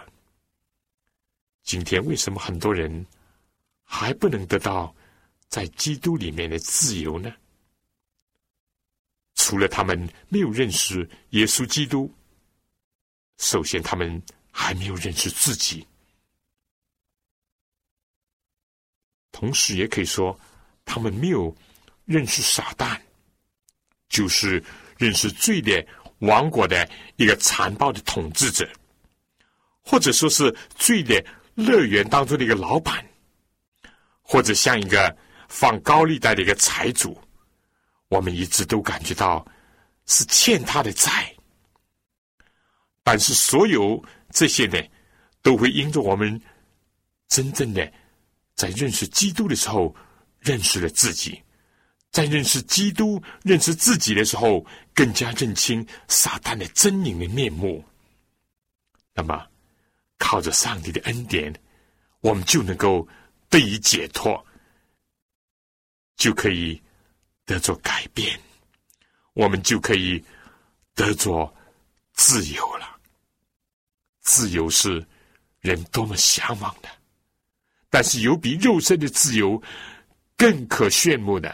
[1.62, 3.07] 今天为什么很多人
[3.83, 4.94] 还不能得到
[5.48, 7.35] 在基督里面的自由呢？
[9.35, 12.12] 除了他们没有认识耶稣基督，
[13.37, 15.87] 首先他们还没有认识自己，
[19.33, 20.38] 同时也可以说
[20.85, 21.55] 他们没有
[22.05, 23.00] 认识撒旦，
[24.09, 24.62] 就是
[24.96, 25.87] 认识罪的
[26.20, 28.68] 王国的一个残暴的统治者，
[29.83, 31.24] 或者说是罪的
[31.55, 33.05] 乐园当中的一个老板，
[34.22, 35.14] 或者像一个
[35.48, 37.16] 放高利贷的一个财主，
[38.09, 39.46] 我们一直都感觉到
[40.07, 41.31] 是欠他的债。
[43.03, 44.79] 但是所有这些呢，
[45.42, 46.40] 都会因着我们
[47.29, 47.92] 真正的
[48.55, 49.94] 在认识基督的时候，
[50.40, 51.42] 认识了自己。
[52.14, 57.85] 在认识基督、认识自己的时候，更加认清撒旦的狰狞的面目。
[59.12, 59.44] 那么，
[60.16, 61.53] 靠着上帝的恩典，
[62.20, 63.05] 我们就能够
[63.50, 64.46] 得以解脱，
[66.14, 66.81] 就可以
[67.44, 68.38] 得着改变，
[69.33, 70.22] 我们就可以
[70.94, 71.53] 得着
[72.12, 72.96] 自由了。
[74.20, 75.05] 自由是
[75.62, 76.88] 人多么向往的，
[77.90, 79.61] 但是有比肉身的自由
[80.37, 81.53] 更可炫目的。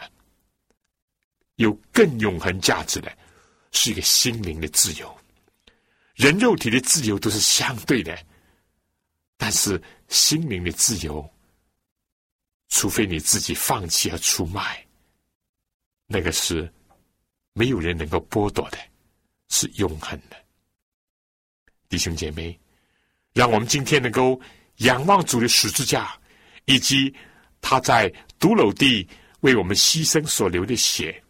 [1.61, 3.11] 有更永恒价值的，
[3.71, 5.17] 是一个心灵的自由。
[6.15, 8.17] 人肉体的自由都是相对的，
[9.37, 11.27] 但是心灵的自由，
[12.69, 14.85] 除非你自己放弃和出卖，
[16.05, 16.71] 那个是
[17.53, 18.77] 没有人能够剥夺的，
[19.49, 20.35] 是永恒的。
[21.89, 22.59] 弟兄姐妹，
[23.33, 24.39] 让我们今天能够
[24.77, 26.19] 仰望主的十字架，
[26.65, 27.13] 以及
[27.61, 29.07] 他在独楼地
[29.39, 31.21] 为我们牺牲所流的血。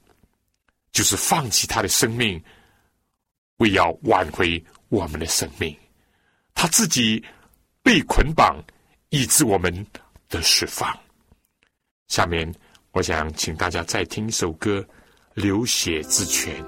[0.91, 2.41] 就是放弃他的生命，
[3.57, 5.75] 为要挽回我们的生命，
[6.53, 7.23] 他自己
[7.81, 8.61] 被捆绑，
[9.09, 9.73] 以致我们
[10.29, 10.97] 的释放。
[12.07, 12.53] 下面，
[12.91, 14.79] 我想请大家再听一首歌
[15.33, 16.61] 《流血之泉》。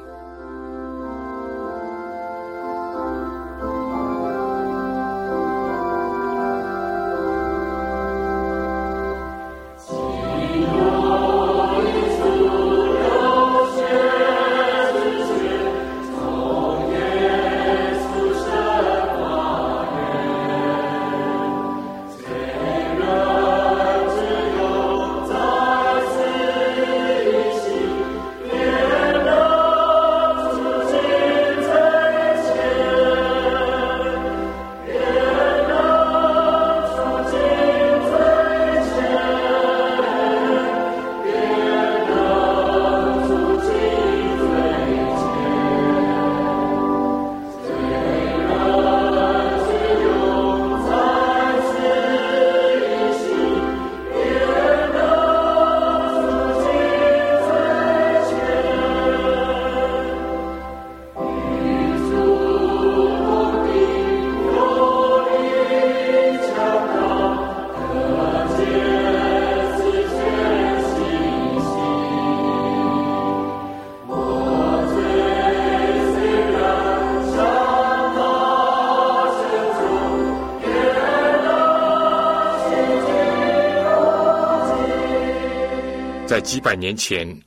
[86.44, 87.42] 几百年前，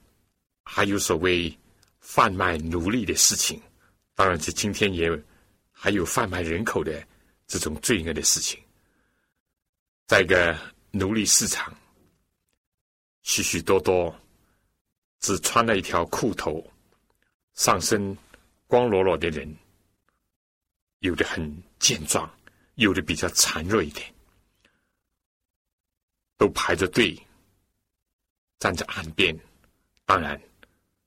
[0.64, 1.54] 还有所谓
[2.00, 3.60] 贩卖奴隶的事情。
[4.14, 5.10] 当然，在今天也
[5.70, 7.06] 还有贩卖人口的
[7.46, 8.58] 这种罪恶的事情。
[10.06, 10.58] 在一个
[10.90, 11.76] 奴隶市场，
[13.22, 14.14] 许许多多
[15.20, 16.64] 只穿了一条裤头、
[17.52, 18.16] 上身
[18.66, 19.54] 光裸裸的人，
[21.00, 22.28] 有的很健壮，
[22.76, 24.10] 有的比较孱弱一点，
[26.38, 27.14] 都排着队。
[28.58, 29.38] 站在岸边，
[30.06, 30.40] 当然，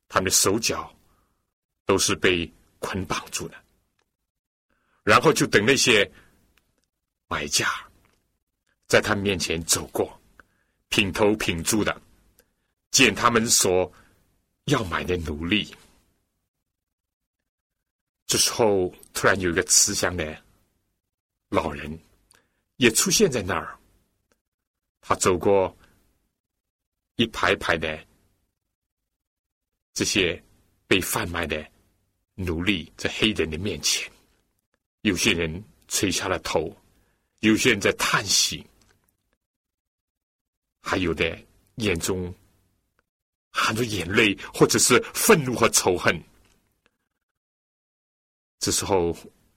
[0.08, 0.96] 他们的手脚
[1.86, 3.58] 都是被捆绑住的，
[5.04, 6.10] 然后就等那些
[7.28, 7.68] 买家
[8.88, 10.22] 在他面前走过，
[10.90, 12.00] 品头品足的
[12.92, 13.92] 见他们所
[14.66, 15.76] 要买的奴隶。
[18.28, 20.40] 这时候，突然有一个慈祥的
[21.50, 22.00] 老人
[22.76, 23.76] 也出现在那儿，
[25.02, 25.76] 他走过。
[27.20, 28.02] 一排排的
[29.94, 30.42] 这些
[30.88, 31.70] 被贩卖的
[32.34, 34.10] 奴隶在黑人的面前，
[35.02, 36.74] 有些人垂下了头，
[37.42, 38.66] 有些人在叹息，
[40.80, 41.38] 还有的
[41.76, 42.34] 眼中
[43.50, 46.18] 含着眼泪，或者是愤怒和仇恨。
[48.60, 49.14] 这时候，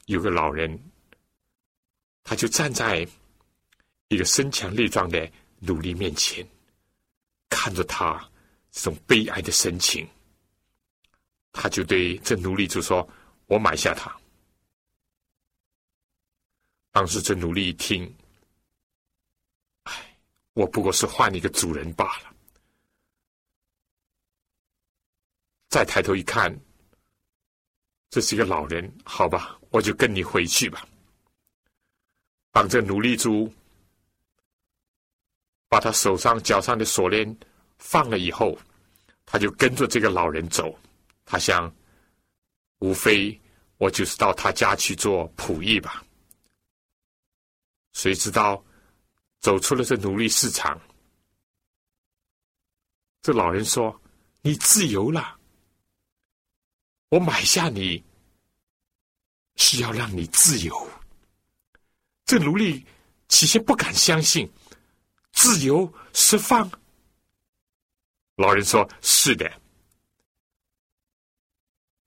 [0.06, 0.76] 有个老人，
[2.24, 3.06] 他就站在
[4.08, 6.44] 一个身强力壮的奴隶面前。
[7.54, 8.18] 看着他
[8.70, 10.08] 这种悲哀的神情，
[11.52, 13.06] 他就对这奴隶就说
[13.46, 14.10] ：“我买下他。”
[16.90, 18.10] 当时这奴隶一听，
[19.82, 20.18] 哎，
[20.54, 22.34] 我不过是换了一个主人罢了。
[25.68, 26.58] 再抬头一看，
[28.08, 30.88] 这是一个老人，好吧，我就跟你回去吧。
[32.50, 33.52] 当这奴隶主
[35.72, 37.26] 把他手上、脚上的锁链
[37.78, 38.58] 放了以后，
[39.24, 40.78] 他就跟着这个老人走。
[41.24, 41.74] 他想，
[42.80, 43.40] 无非
[43.78, 46.04] 我就是到他家去做仆役吧。
[47.94, 48.62] 谁知道
[49.40, 50.78] 走出了这奴隶市场，
[53.22, 53.98] 这老人说
[54.42, 55.38] ：“你自由了，
[57.08, 58.04] 我买下你
[59.56, 60.90] 是要让你自由。”
[62.26, 62.84] 这奴隶
[63.28, 64.46] 起先不敢相信，
[65.42, 66.70] 自由释放。
[68.36, 69.60] 老人说：“是的，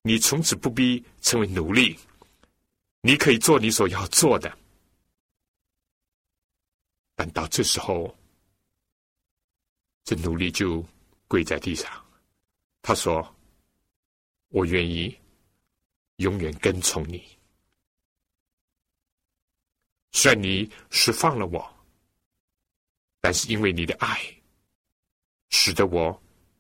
[0.04, 2.00] 你从此不必成为奴隶，
[3.02, 4.58] 你可以做你所要做的。”
[7.14, 8.18] 但到这时候，
[10.06, 10.82] 这奴隶就
[11.28, 11.92] 跪在地上，
[12.82, 13.36] 他说
[14.48, 15.14] ：“我愿意
[16.16, 17.22] 永远跟从你。”
[20.14, 21.75] 虽然你释放了我，
[23.26, 24.22] 但是因为你的爱，
[25.50, 26.16] 使得我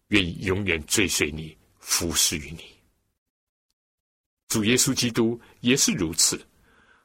[0.07, 2.65] 愿意永远追随你，服侍于你。
[4.47, 6.43] 主耶稣基督也是如此，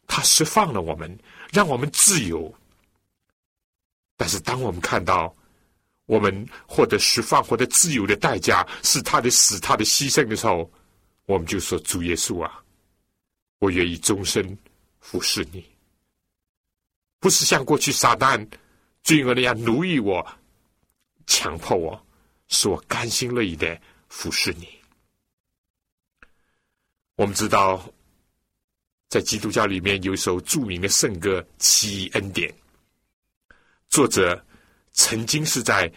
[0.07, 1.15] 他释放了我们，
[1.53, 2.51] 让我们自由。
[4.17, 5.37] 但是当我们看到
[6.07, 10.73] 我们获得释放、获得自由的代价是他的死、他的牺牲的时候，
[11.27, 12.65] 我们就说：“主耶稣啊，
[13.59, 14.57] 我愿意终身
[15.01, 15.63] 服侍你。”
[17.21, 18.43] 不是像过去撒旦
[19.03, 20.27] 罪恶那样奴役我、
[21.27, 22.07] 强迫我，
[22.49, 24.69] 使我甘心乐意的服侍你。
[27.17, 27.93] 我们知道，
[29.09, 32.51] 在基督教里面有一首著名的圣歌《奇异恩典》，
[33.89, 34.45] 作者
[34.93, 35.93] 曾经是在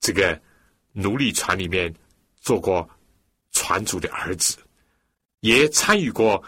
[0.00, 0.40] 这个
[0.92, 1.94] 奴隶船里面
[2.40, 2.88] 做过
[3.52, 4.58] 船主的儿子，
[5.40, 6.42] 也参与过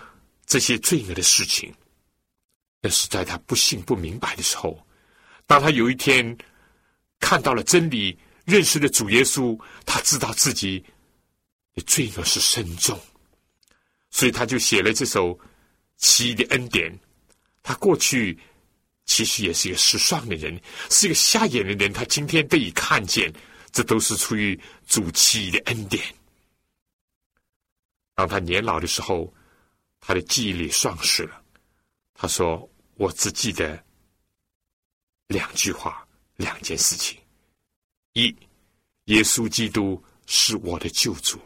[0.46, 1.72] 这些罪恶的事情。
[2.80, 4.78] 但是在他不信不明白的时候，
[5.50, 6.38] 当他有一天
[7.18, 10.78] 看到了真理，认识了主耶稣，他知道自己
[11.74, 12.96] 的罪恶是深重，
[14.12, 15.34] 所以他就写了这首
[15.96, 16.88] 《奇异的恩典》。
[17.64, 18.38] 他过去
[19.06, 20.56] 其实也是一个失丧的人，
[20.88, 23.28] 是一个瞎眼的人，他今天得以看见，
[23.72, 26.00] 这都是出于主奇异的恩典。
[28.14, 29.34] 当他年老的时候，
[29.98, 31.42] 他的记忆力丧失了。
[32.14, 33.82] 他说：“我只记得
[35.30, 36.04] 两句话，
[36.34, 37.16] 两件事情：
[38.14, 38.34] 一，
[39.04, 41.38] 耶稣基督是我的救主；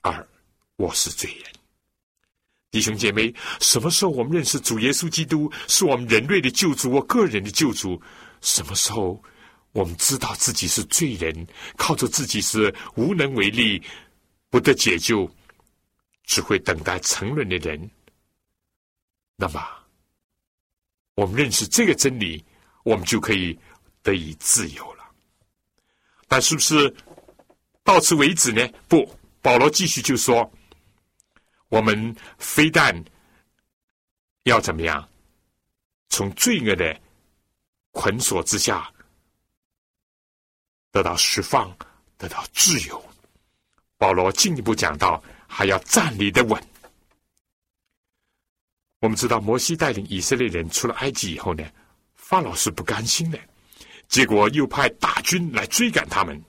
[0.00, 0.28] 二，
[0.74, 1.44] 我是罪人。
[2.72, 8.02] 弟兄姐妹，什么时候我们认识主耶稣基督是我们人类的救主，我个人的救主？
[8.40, 9.22] 什么时候
[9.70, 13.80] 我们知道自己是罪人，靠着自己是无能为力，
[14.50, 15.32] 不得解救，
[16.24, 17.88] 只会等待沉沦的人？”
[19.40, 19.64] 那么，
[21.18, 22.44] 我们认识这个真理，
[22.84, 23.58] 我们就可以
[24.04, 25.04] 得以自由了。
[26.28, 26.94] 但是不是
[27.82, 28.64] 到此为止呢？
[28.86, 29.04] 不，
[29.42, 30.48] 保罗继续就说：
[31.70, 32.94] 我们非但
[34.44, 35.08] 要怎么样，
[36.08, 36.96] 从罪恶的
[37.90, 38.88] 捆锁之下
[40.92, 41.76] 得到释放，
[42.16, 43.04] 得到自由。
[43.96, 46.64] 保罗进一步讲到，还要站立的稳。
[49.00, 51.64] 我们知道，摩西带领以色列人出了埃及以后呢，
[52.16, 53.38] 法老是不甘心的，
[54.08, 56.42] 结果又派大军来追赶他们，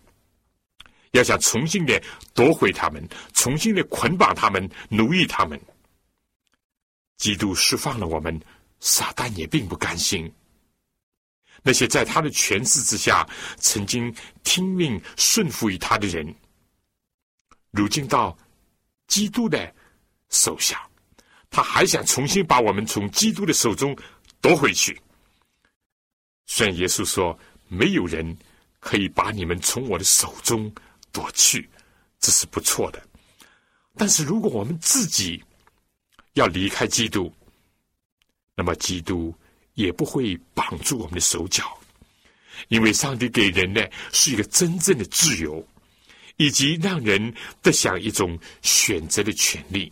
[1.11, 2.01] 要想重新的
[2.33, 5.61] 夺回他们，重新的捆绑他们，奴役他们。
[7.17, 8.39] 基督释放了我们，
[8.79, 10.31] 撒旦也并不甘心。
[11.61, 13.27] 那些在他的权势之下
[13.57, 14.11] 曾经
[14.43, 16.33] 听命顺服于他的人，
[17.69, 18.35] 如今到
[19.05, 19.71] 基督的
[20.29, 20.88] 手下。
[21.49, 23.97] 他还想重新把我们从基督的手中
[24.41, 24.99] 夺回去。
[26.45, 27.37] 虽然耶稣说
[27.67, 28.37] 没有人
[28.79, 30.71] 可以把你们从我的手中
[31.11, 31.69] 夺去，
[32.19, 33.01] 这是不错的。
[33.95, 35.43] 但是如果我们自己
[36.33, 37.33] 要离开基督，
[38.55, 39.33] 那么基督
[39.73, 41.77] 也不会绑住我们的手脚，
[42.69, 43.81] 因为上帝给人呢
[44.13, 45.65] 是一个真正的自由，
[46.37, 49.91] 以及让人得享一种选择的权利。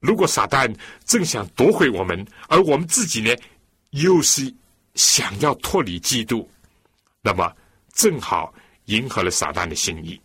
[0.00, 0.74] 如果撒旦
[1.04, 3.34] 正想夺回我们，而我们自己呢，
[3.90, 4.52] 又是
[4.94, 6.50] 想要脱离基督，
[7.20, 7.54] 那么
[7.92, 8.52] 正好
[8.86, 10.18] 迎合了撒旦的心意，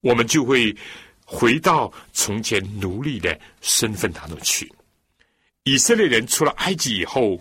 [0.00, 0.76] 我们就会
[1.24, 4.70] 回到从前奴隶的身份当中去。
[5.62, 7.40] 以色列人出了埃及以后，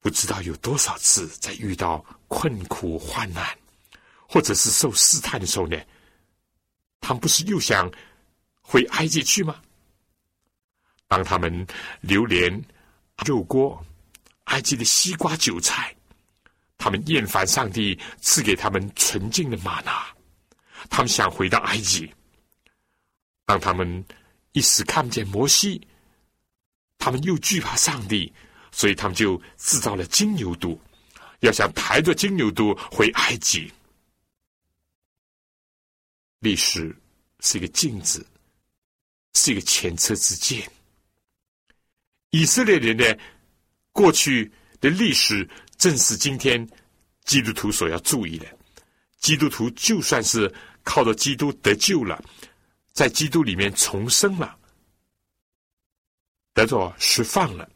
[0.00, 3.46] 不知道有多少次在遇到困苦患难，
[4.26, 5.78] 或者是受试探的时候呢，
[7.00, 7.90] 他们不是又想
[8.62, 9.60] 回埃及去吗？
[11.08, 11.66] 当他们
[12.00, 12.62] 流连
[13.26, 13.84] 肉锅、
[14.44, 15.94] 埃及的西瓜、韭菜，
[16.76, 20.06] 他们厌烦上帝赐给他们纯净的玛纳，
[20.88, 22.08] 他们想回到埃及。
[23.46, 24.04] 当他们
[24.52, 25.80] 一时看不见摩西，
[26.98, 28.32] 他们又惧怕上帝，
[28.70, 30.78] 所以他们就制造了金牛犊，
[31.40, 33.72] 要想抬着金牛犊回埃及。
[36.40, 36.94] 历史
[37.40, 38.24] 是一个镜子，
[39.34, 40.70] 是一个前车之鉴。
[42.30, 43.18] 以色列人的
[43.90, 44.50] 过去
[44.80, 45.48] 的历史，
[45.78, 46.68] 正是今天
[47.24, 48.46] 基督徒所要注意的。
[49.18, 50.52] 基督徒就算是
[50.82, 52.22] 靠着基督得救了，
[52.92, 54.58] 在基督里面重生了，
[56.52, 57.68] 得着释放了，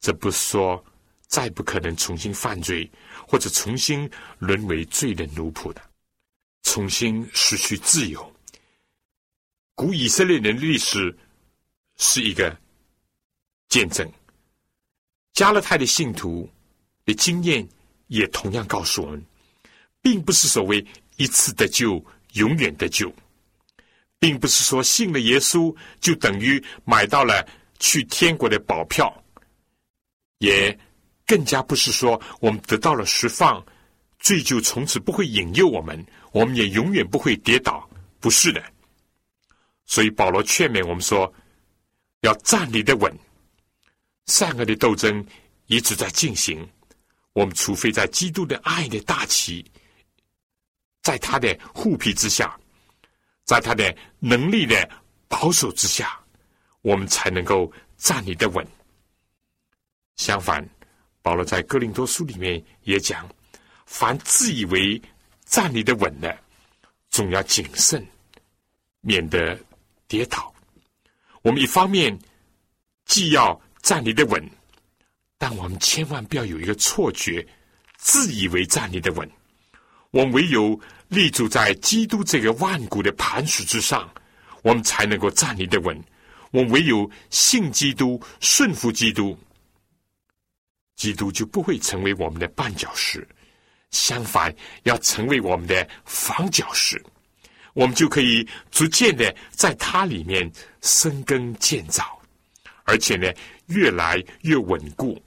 [0.00, 0.84] 这不是说
[1.28, 2.90] 再不可能重新犯罪，
[3.28, 5.80] 或者重新沦为罪的奴仆的，
[6.64, 8.36] 重新失去自由。
[9.76, 11.16] 古以色列人的历史
[11.96, 12.63] 是一个。
[13.68, 14.10] 见证
[15.32, 16.48] 加勒泰的信徒
[17.04, 17.66] 的经验，
[18.06, 19.24] 也同样告诉我们，
[20.00, 20.84] 并不是所谓
[21.16, 22.04] 一次得救，
[22.34, 23.12] 永远得救，
[24.18, 27.46] 并不是说信了耶稣就等于买到了
[27.78, 29.12] 去天国的保票，
[30.38, 30.78] 也
[31.26, 33.64] 更加不是说我们得到了释放，
[34.20, 37.88] 罪就从此不会引诱我们，我们也永远不会跌倒，
[38.20, 38.62] 不是的。
[39.84, 41.32] 所以保罗劝勉我们说，
[42.20, 43.12] 要站立的稳。
[44.26, 45.24] 善恶的斗争
[45.66, 46.66] 一直在进行，
[47.32, 49.64] 我们除非在基督的爱的大旗，
[51.02, 52.58] 在他的护庇之下，
[53.44, 54.88] 在他的能力的
[55.28, 56.18] 保守之下，
[56.80, 58.66] 我们才能够站立的稳。
[60.16, 60.66] 相反，
[61.22, 63.28] 保罗在哥林多书里面也讲：
[63.84, 65.00] 凡自以为
[65.44, 66.38] 站立的稳的，
[67.10, 68.06] 总要谨慎，
[69.00, 69.58] 免得
[70.08, 70.54] 跌倒。
[71.42, 72.18] 我们一方面
[73.04, 74.42] 既要站立的稳，
[75.36, 77.46] 但我们千万不要有一个错觉，
[77.98, 79.30] 自以为站立的稳。
[80.10, 84.10] 我们唯有立足在基督这个万古的磐石之上，
[84.62, 86.02] 我们才能够站立的稳。
[86.50, 89.38] 我们唯有信基督、顺服基督，
[90.96, 93.28] 基督就不会成为我们的绊脚石，
[93.90, 94.54] 相反，
[94.84, 97.04] 要成为我们的防脚石。
[97.74, 102.18] 我们就可以逐渐的在它里面生根建造，
[102.84, 103.32] 而且呢。
[103.68, 105.18] 越来越稳固，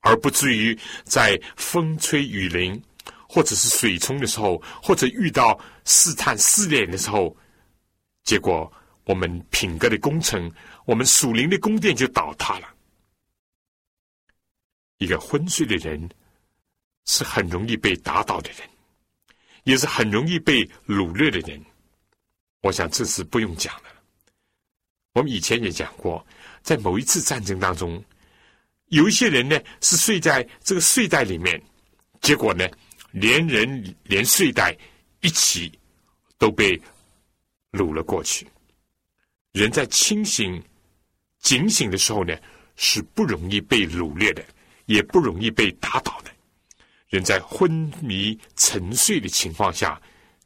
[0.00, 2.82] 而不至于在风吹雨淋，
[3.28, 7.36] 或者是水冲的时候，或者遇到试探试炼的时候，
[8.24, 8.68] 结果
[9.04, 10.50] 我们品格的工程，
[10.86, 12.68] 我们属灵的宫殿就倒塌了。
[14.98, 16.10] 一个昏睡的人
[17.06, 18.68] 是很容易被打倒的人，
[19.62, 21.64] 也是很容易被掳掠的人。
[22.62, 23.90] 我想这是不用讲的。
[25.12, 26.26] 我们以前也讲过。
[26.62, 28.02] 在某一次战争当中，
[28.86, 31.60] 有一些人呢是睡在这个睡袋里面，
[32.20, 32.68] 结果呢，
[33.12, 34.76] 连人连睡袋
[35.20, 35.72] 一起
[36.38, 36.80] 都被
[37.72, 38.46] 掳了过去。
[39.52, 40.62] 人在清醒、
[41.40, 42.36] 警醒的时候呢，
[42.76, 44.44] 是不容易被掳掠的，
[44.86, 46.30] 也不容易被打倒的。
[47.08, 50.00] 人在昏迷沉睡的情况下，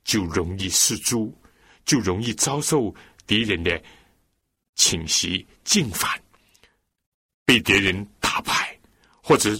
[0.04, 1.36] 就容易失足，
[1.84, 2.94] 就容易遭受
[3.26, 3.82] 敌人的。
[4.76, 6.22] 侵袭、进犯，
[7.44, 8.78] 被敌人打败，
[9.22, 9.50] 或者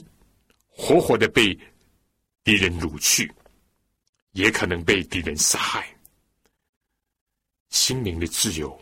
[0.69, 1.59] 活活的被
[2.43, 3.33] 敌人掳去，
[4.33, 5.89] 也可能被敌人杀害。
[7.71, 8.81] 心灵的自由、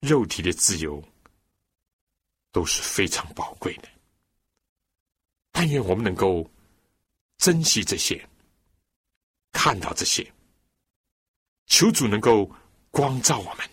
[0.00, 1.02] 肉体的自由
[2.52, 3.88] 都是非常宝贵的。
[5.50, 6.48] 但愿我们能够
[7.38, 8.28] 珍惜这些，
[9.52, 10.30] 看到这些，
[11.66, 12.50] 求主能够
[12.90, 13.68] 光照我们。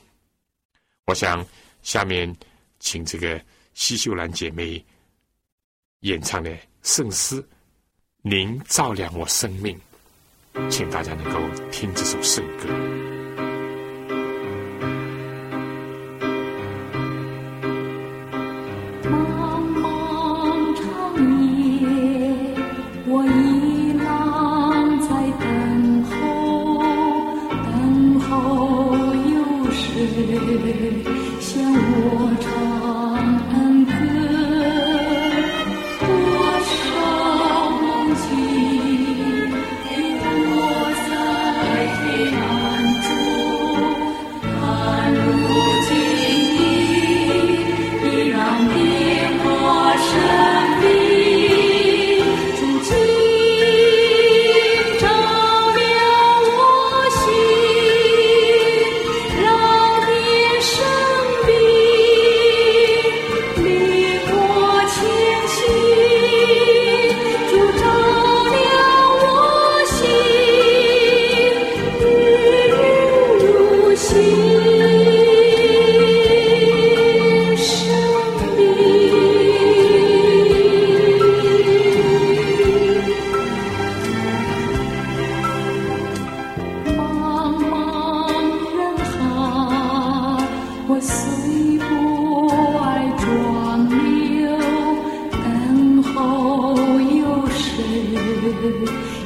[1.06, 1.46] 我想
[1.86, 2.36] 下面
[2.80, 3.40] 请这个
[3.76, 4.84] 西秀兰姐妹
[6.00, 7.40] 演唱的圣诗
[8.24, 9.80] 《您照亮我生命》，
[10.70, 11.40] 请大家能够
[11.72, 13.05] 听这首圣歌。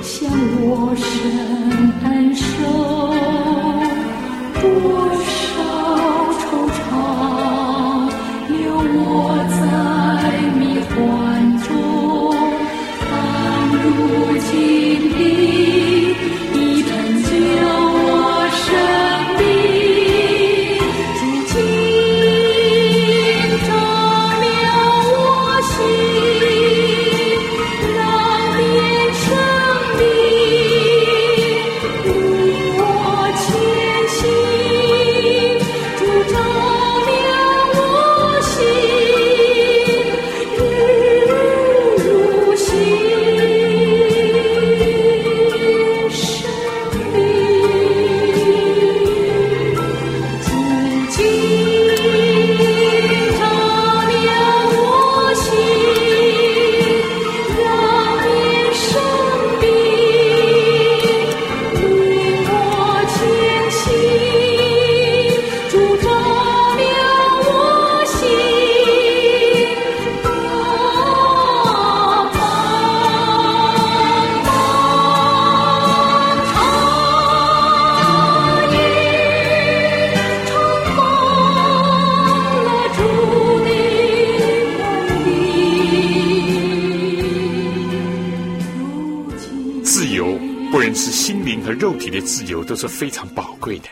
[0.02, 0.30] 向
[0.62, 1.59] 我伸
[92.80, 93.90] 是非常宝贵的。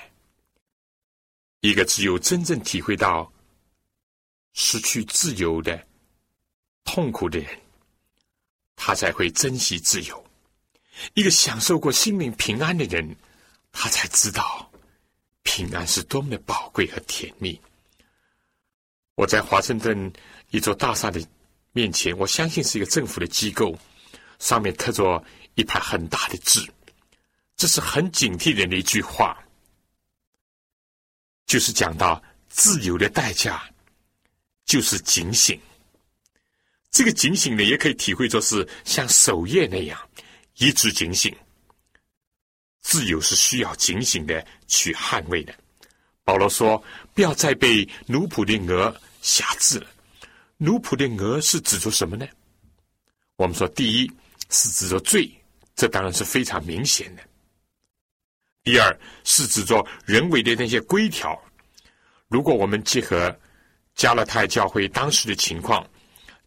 [1.59, 3.29] 一个只有真正体会到
[4.53, 5.85] 失去自由的
[6.85, 7.59] 痛苦的人，
[8.77, 10.25] 他才会珍惜自由。
[11.15, 13.13] 一个享受过心灵平安的人，
[13.73, 14.71] 他才知道
[15.43, 17.59] 平安是多么的宝贵和甜蜜。
[19.15, 20.13] 我在华盛顿
[20.51, 21.21] 一座大厦的
[21.73, 23.77] 面前，我相信是一个政府的机构，
[24.39, 25.21] 上面刻着
[25.55, 26.65] 一排很大的字，
[27.57, 29.35] 这是很警惕人的一句话，
[31.47, 33.67] 就是讲到自由的代价
[34.65, 35.59] 就是警醒。
[36.91, 40.09] 这个警醒呢，也可以体会作是像守夜那样
[40.57, 41.35] 一直警醒。
[42.81, 45.53] 自由是需要警醒的去捍卫的。
[46.23, 46.81] 保罗说
[47.13, 49.87] ：“不要再被奴仆的鹅辖制了。”
[50.57, 52.25] 奴仆的鹅是指着什么呢？
[53.35, 54.11] 我们说，第一
[54.49, 55.29] 是指着罪，
[55.75, 57.21] 这当然是非常明显的；
[58.67, 61.41] 第二是指着人为的那些规条。
[62.27, 63.33] 如果我们结合
[63.95, 65.89] 加勒泰教会当时的情况，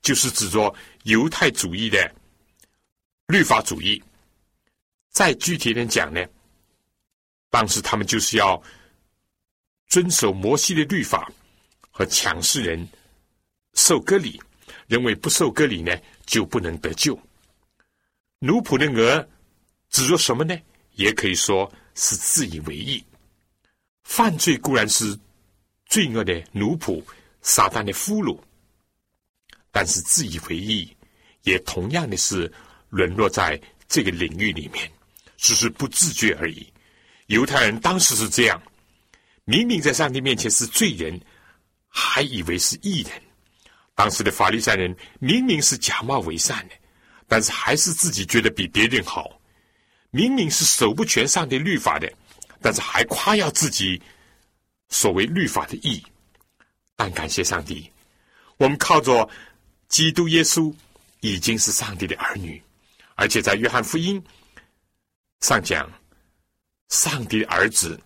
[0.02, 0.70] 就是指着
[1.04, 2.14] 犹太主义的
[3.28, 4.02] 律法主义。
[5.08, 6.22] 再具体点讲呢，
[7.48, 8.62] 当时他们就是要
[9.86, 11.32] 遵守摩西的律法
[11.90, 12.86] 和强势人
[13.72, 14.38] 受割礼，
[14.88, 15.96] 认为不受割礼呢
[16.26, 17.18] 就不能得救。
[18.40, 19.26] 奴仆的鹅
[19.88, 20.54] 指着什么呢？
[20.96, 23.04] 也可以说是自以为意。
[24.02, 25.16] 犯罪固然是
[25.86, 27.04] 罪恶的奴仆，
[27.42, 28.40] 撒旦的俘虏，
[29.70, 30.96] 但是自以为意
[31.42, 32.50] 也同样的是
[32.88, 34.90] 沦落在这个领域里面。
[35.36, 36.70] 只是不自觉而已。
[37.28, 38.62] 犹太人当时是这样，
[39.46, 41.18] 明明在上帝面前是罪人，
[41.88, 43.12] 还以为是义人。
[43.94, 46.74] 当时的法利赛人明明是假冒为善的，
[47.26, 49.39] 但是还是自己觉得比别人好。
[50.10, 52.12] 明明是守不全上帝律法的，
[52.60, 54.00] 但是还夸耀自己
[54.88, 56.04] 所谓律法的义。
[56.96, 57.90] 但感谢上帝，
[58.56, 59.28] 我们靠着
[59.88, 60.74] 基督耶稣
[61.20, 62.62] 已经是上帝的儿女，
[63.14, 64.22] 而且在约翰福音。
[65.40, 65.90] 上讲，
[66.88, 67.98] 上帝的儿子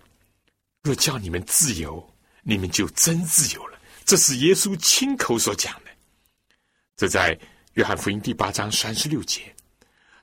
[0.82, 3.78] 若叫你们自由，你们就真自由了。
[4.04, 5.90] 这是耶稣亲口所讲的。
[6.96, 7.36] 这在
[7.72, 9.53] 约翰福音第八章三十六节，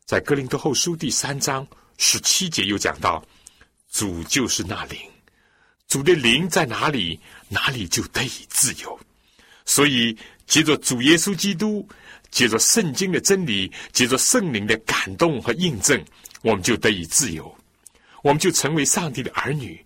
[0.05, 1.65] 在哥林多后书第三章
[1.97, 3.23] 十七节又讲到，
[3.91, 4.99] 主就是那灵，
[5.87, 8.99] 主的灵在哪里，哪里就得以自由。
[9.65, 11.87] 所以，借着主耶稣基督，
[12.29, 16.03] 借着圣经的真理，借着圣灵的感动和印证。
[16.41, 17.55] 我们就得以自由，
[18.23, 19.85] 我们就成为上帝的儿女。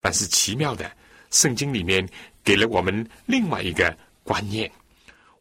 [0.00, 0.90] 但是奇妙的，
[1.30, 2.08] 圣经里面
[2.42, 4.72] 给了我们另外一个观念：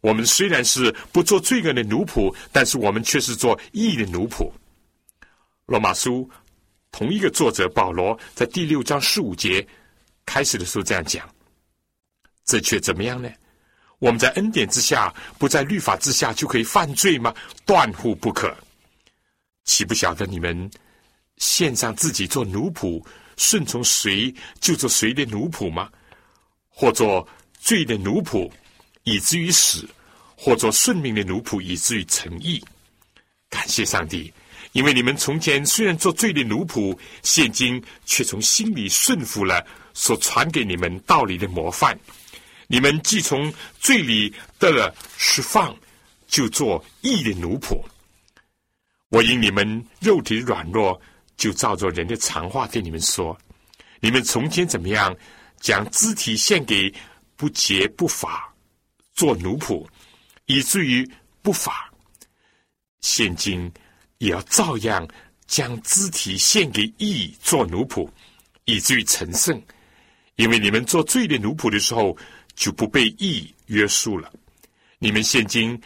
[0.01, 4.51] 我们虽然是不做罪恶的奴仆，但是我们却是做义的奴仆。
[5.67, 6.29] 罗马书
[6.91, 9.65] 同一个作者保罗在第六章十五节
[10.25, 11.29] 开始的时候这样讲：
[12.45, 13.29] 这却怎么样呢？
[13.99, 17.33] 我们在恩典之下，不在律法之下，就可以犯罪吗？
[17.65, 18.53] 断乎不可。
[19.65, 20.69] 岂不晓得你们
[21.37, 23.01] 献上自己做奴仆，
[23.37, 25.87] 顺从谁就做谁的奴仆吗？
[26.67, 27.25] 或做
[27.59, 28.51] 罪的奴仆，
[29.03, 29.85] 以至于死；
[30.35, 32.63] 或做顺命的奴仆，以至于成义。
[33.49, 34.31] 感谢上帝，
[34.71, 41.97] 因为你们从前虽然做罪的奴仆，现今却从心里顺服了所传给你们道理的模范。
[42.67, 45.75] 你们既从罪里得了释放，
[46.27, 47.81] 就做义的奴仆。
[49.09, 50.99] 我因你们肉体软弱，
[51.35, 53.37] 就照着人的常话对你们说：
[53.99, 55.13] 你们从前怎么样，
[55.59, 56.93] 将肢体献给
[57.35, 58.50] 不洁不法
[59.21, 59.87] 做奴仆，
[60.47, 61.07] 以至于
[61.43, 61.93] 不法。
[63.01, 63.71] 现今
[64.17, 65.07] 也要照样
[65.45, 68.09] 将肢体献给义做奴仆，
[68.65, 69.61] 以至于成圣。
[70.37, 72.17] 因为你们做罪的奴仆的时候，
[72.55, 74.33] 就不被义约束了。
[74.97, 75.79] 你们现今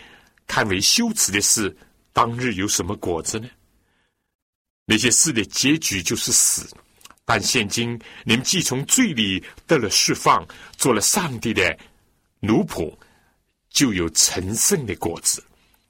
[0.47, 1.75] 看为羞耻的事，
[2.13, 3.49] 当日有什么果子呢？
[4.85, 6.73] 那些事的结局就是死。
[7.25, 11.77] 但现今你们既从罪里得了释放，做了上帝的
[12.39, 12.97] 奴仆，
[13.75, 15.43] 就有成圣的果子。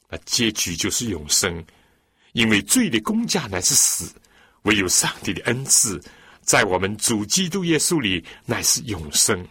[0.10, 1.64] 那结局就是永生。
[2.34, 4.12] 因为罪的工价乃是死，
[4.64, 6.02] 唯有上帝的恩赐，
[6.42, 9.48] 在我们主基督耶稣里乃是永生。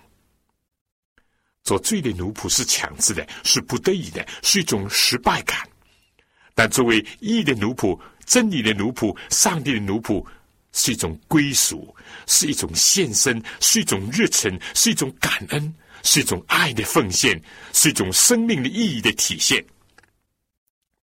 [1.62, 5.66] 做罪的奴仆是强制的，是不得已的，是一种失败感。
[6.54, 10.22] 但作为义的奴仆、真理的奴仆、上帝的奴仆，
[10.72, 15.74] 是一种归属，是一种献身，是一种热忱，是一种感恩，
[16.04, 17.42] 是一种爱的奉献，
[17.72, 19.64] 是一种生命的意义的体现。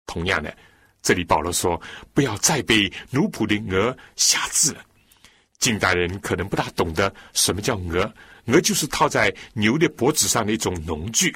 [0.06, 0.56] 同样的，
[1.02, 1.82] 这里保罗说
[2.14, 4.86] ：“不要再被奴仆的鹅辖制了。”
[5.60, 8.14] 近代人可能不大懂得什么叫鹅。
[8.46, 11.36] 鹅就是套在牛的脖子上的一种农具，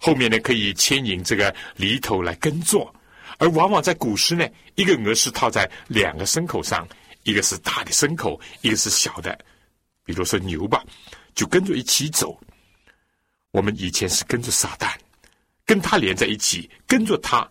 [0.00, 2.92] 后面呢可以牵引这个犁头来耕作，
[3.36, 6.88] 而往往在古时呢，一个鹅是套在两个牲口上，
[7.24, 9.38] 一个是大的牲口，一个是小的，
[10.04, 10.82] 比如说牛吧，
[11.34, 12.40] 就跟着一起走。
[13.52, 14.92] 我们以前是跟着撒旦，
[15.64, 17.48] 跟他连在一起，跟着他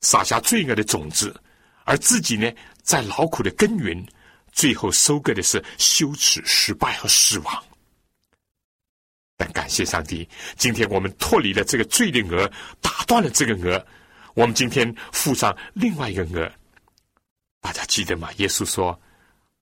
[0.00, 1.38] 撒下罪恶的种子，
[1.84, 2.50] 而自己呢
[2.82, 4.04] 在劳苦的耕耘，
[4.52, 7.64] 最后收割的是羞耻、失败和失望。
[9.36, 12.50] 但感谢上帝，今天我们脱离了这个罪的鹅，
[12.80, 13.86] 打断了这个鹅。
[14.34, 16.50] 我们今天附上另外一个鹅，
[17.60, 18.30] 大家记得吗？
[18.38, 18.98] 耶稣说：“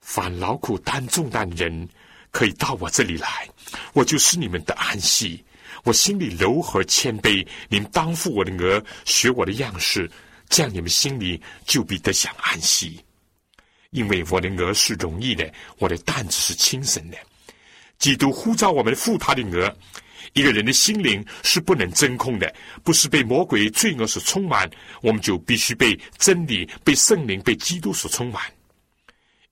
[0.01, 1.89] 凡劳苦担重担的人，
[2.31, 3.49] 可以到我这里来，
[3.95, 5.45] 我就是你们的安息。
[5.87, 10.11] 我心里柔和谦卑，你们当负我的鹅，学我的样式，
[10.49, 13.01] 这样你们心里就必得享安息。
[13.91, 17.17] 因为我的鹅是容易的，我的担子是轻省的。”
[17.99, 19.73] 基督呼召我们负他的额。
[20.33, 24.69] 一个人的心灵是不能真空的，不是被魔鬼罪恶所充满，
[25.01, 28.43] 我们就必须被真理、被圣灵、被基督所充满。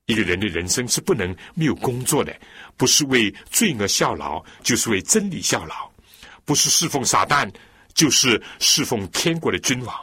[0.05, 2.37] 一个人的人生是不能没有工作的，
[2.75, 5.89] 不是为罪恶效劳，就是为真理效劳；
[6.45, 7.51] 不是侍奉撒旦，
[7.93, 9.95] 就是侍奉天国的君王。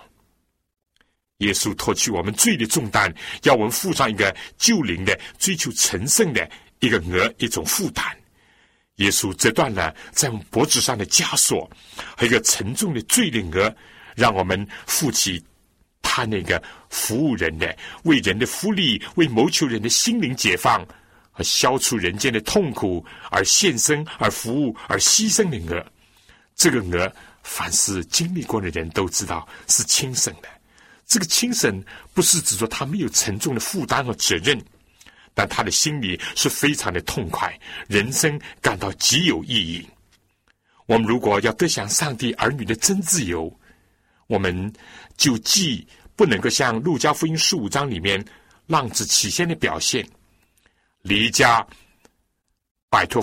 [1.39, 3.13] 耶稣脱去我们罪的重担，
[3.43, 6.49] 要我们负上一个救灵的、追求成圣的
[6.81, 8.05] 一个额，一种负担。
[8.97, 11.69] 耶稣折断了在我们脖子上的枷锁，
[12.17, 13.75] 和一个沉重的罪的额，
[14.15, 15.43] 让我们负起
[16.01, 20.87] 他那个服务人的、为人的福利、为谋求人的心灵解放
[21.33, 25.85] 和消除人间的痛苦而献身、而服务、而牺牲的额。
[26.63, 30.49] 这个鹅，凡是经历过的人都知道是轻省的。
[31.09, 31.83] 这个轻省
[32.15, 34.65] 不是指说他没有沉重的负担和责任。
[35.35, 37.59] 但他的心里是非常的痛快，
[37.89, 39.85] 人生感到极有意义。
[40.87, 43.53] 我们如果要得享上帝儿女的真自由，
[44.29, 44.73] 我们
[45.17, 45.85] 就既
[46.15, 48.25] 不能够像路加福音十五章里面
[48.69, 50.09] 浪子起先的表现，
[51.01, 51.67] 离家
[52.89, 53.21] 摆脱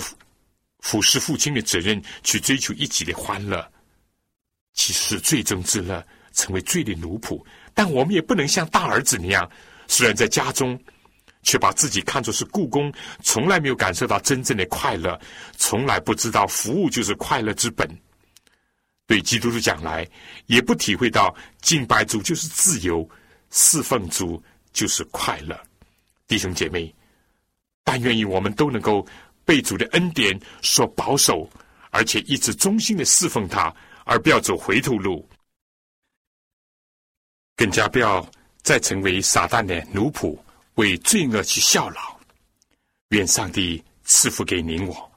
[0.80, 3.66] 俯视父亲的责任，去追求一己的欢乐，
[4.74, 7.42] 其实是最终之乐，成为罪的奴仆。
[7.74, 9.50] 但我们也不能像大儿子那样，
[9.86, 10.78] 虽然在家中。
[11.42, 15.18] 却把自己看作是故宫，从来没有感受到真正的快乐，
[15.56, 17.88] 从来不知道服务就是快乐之本。
[19.06, 20.06] 对基督徒讲来，
[20.48, 23.08] 也不体会到敬拜主就是自由，
[23.50, 24.42] 侍奉主
[24.74, 25.58] 就是快乐。
[26.28, 26.94] 弟兄姐妹，
[27.84, 29.06] 但愿意我们都能够
[29.50, 31.50] 被主的恩典所保守，
[31.90, 33.74] 而且一直忠心的侍奉他，
[34.04, 35.28] 而不要走回头路，
[37.56, 38.24] 更加不要
[38.62, 40.38] 再成为撒旦的奴仆。
[40.76, 42.16] 为罪恶去效劳，
[43.08, 45.12] 愿上帝赐福给您我。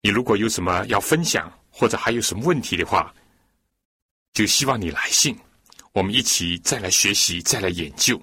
[0.00, 3.12] 你如果有什么要分享，或者还有什么问题的话，
[4.34, 5.36] 就希望你来信，
[5.90, 8.22] 我们一起再来学习，再来研究。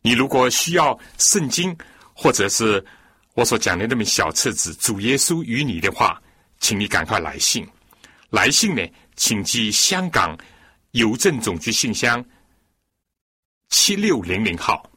[0.00, 1.76] 你如果需要圣经，
[2.14, 2.82] 或者是
[3.34, 6.22] 我所讲的那本小册子《主耶稣与你》的话，
[6.60, 7.68] 请你赶快来信。
[8.30, 8.82] 来信呢，
[9.16, 10.38] 请寄香港
[10.92, 12.24] 邮政总局信箱
[13.70, 14.88] 七六零零号、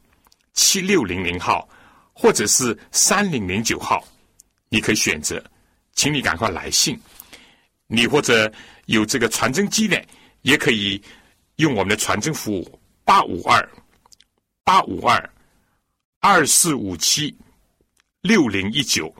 [0.54, 1.68] 七六零零号，
[2.12, 4.06] 或者是三零零九号，
[4.68, 5.42] 你可以选择。
[5.94, 6.96] 请你赶快来信。
[7.88, 8.50] 你或者
[8.86, 9.96] 有这个传真机呢，
[10.42, 11.02] 也可以
[11.56, 13.68] 用我们的传真服务八五二
[14.62, 15.30] 八五二
[16.20, 17.36] 二四五七
[18.20, 19.14] 六零一九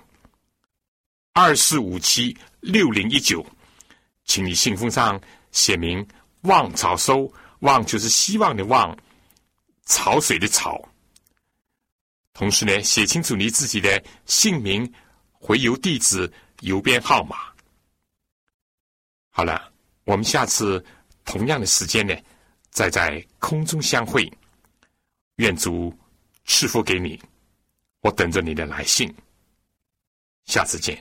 [1.32, 3.46] 二四五七六零一九，
[4.24, 5.20] 请你信封上
[5.53, 6.05] 写明
[6.42, 8.96] “望草收”，望就是希望的望，
[9.86, 10.82] 潮水的潮。
[12.32, 14.92] 同时呢，写清楚你自己的姓名、
[15.30, 16.30] 回邮地址、
[16.61, 17.36] 邮编号码。
[19.30, 19.72] 好了，
[20.05, 20.84] 我们下次
[21.24, 22.16] 同样的时间呢，
[22.70, 24.28] 再在空中相会。
[25.36, 25.96] 愿主
[26.46, 27.20] 赐福给你，
[28.09, 29.15] 我等着你的来信。
[30.47, 30.97] 下次见。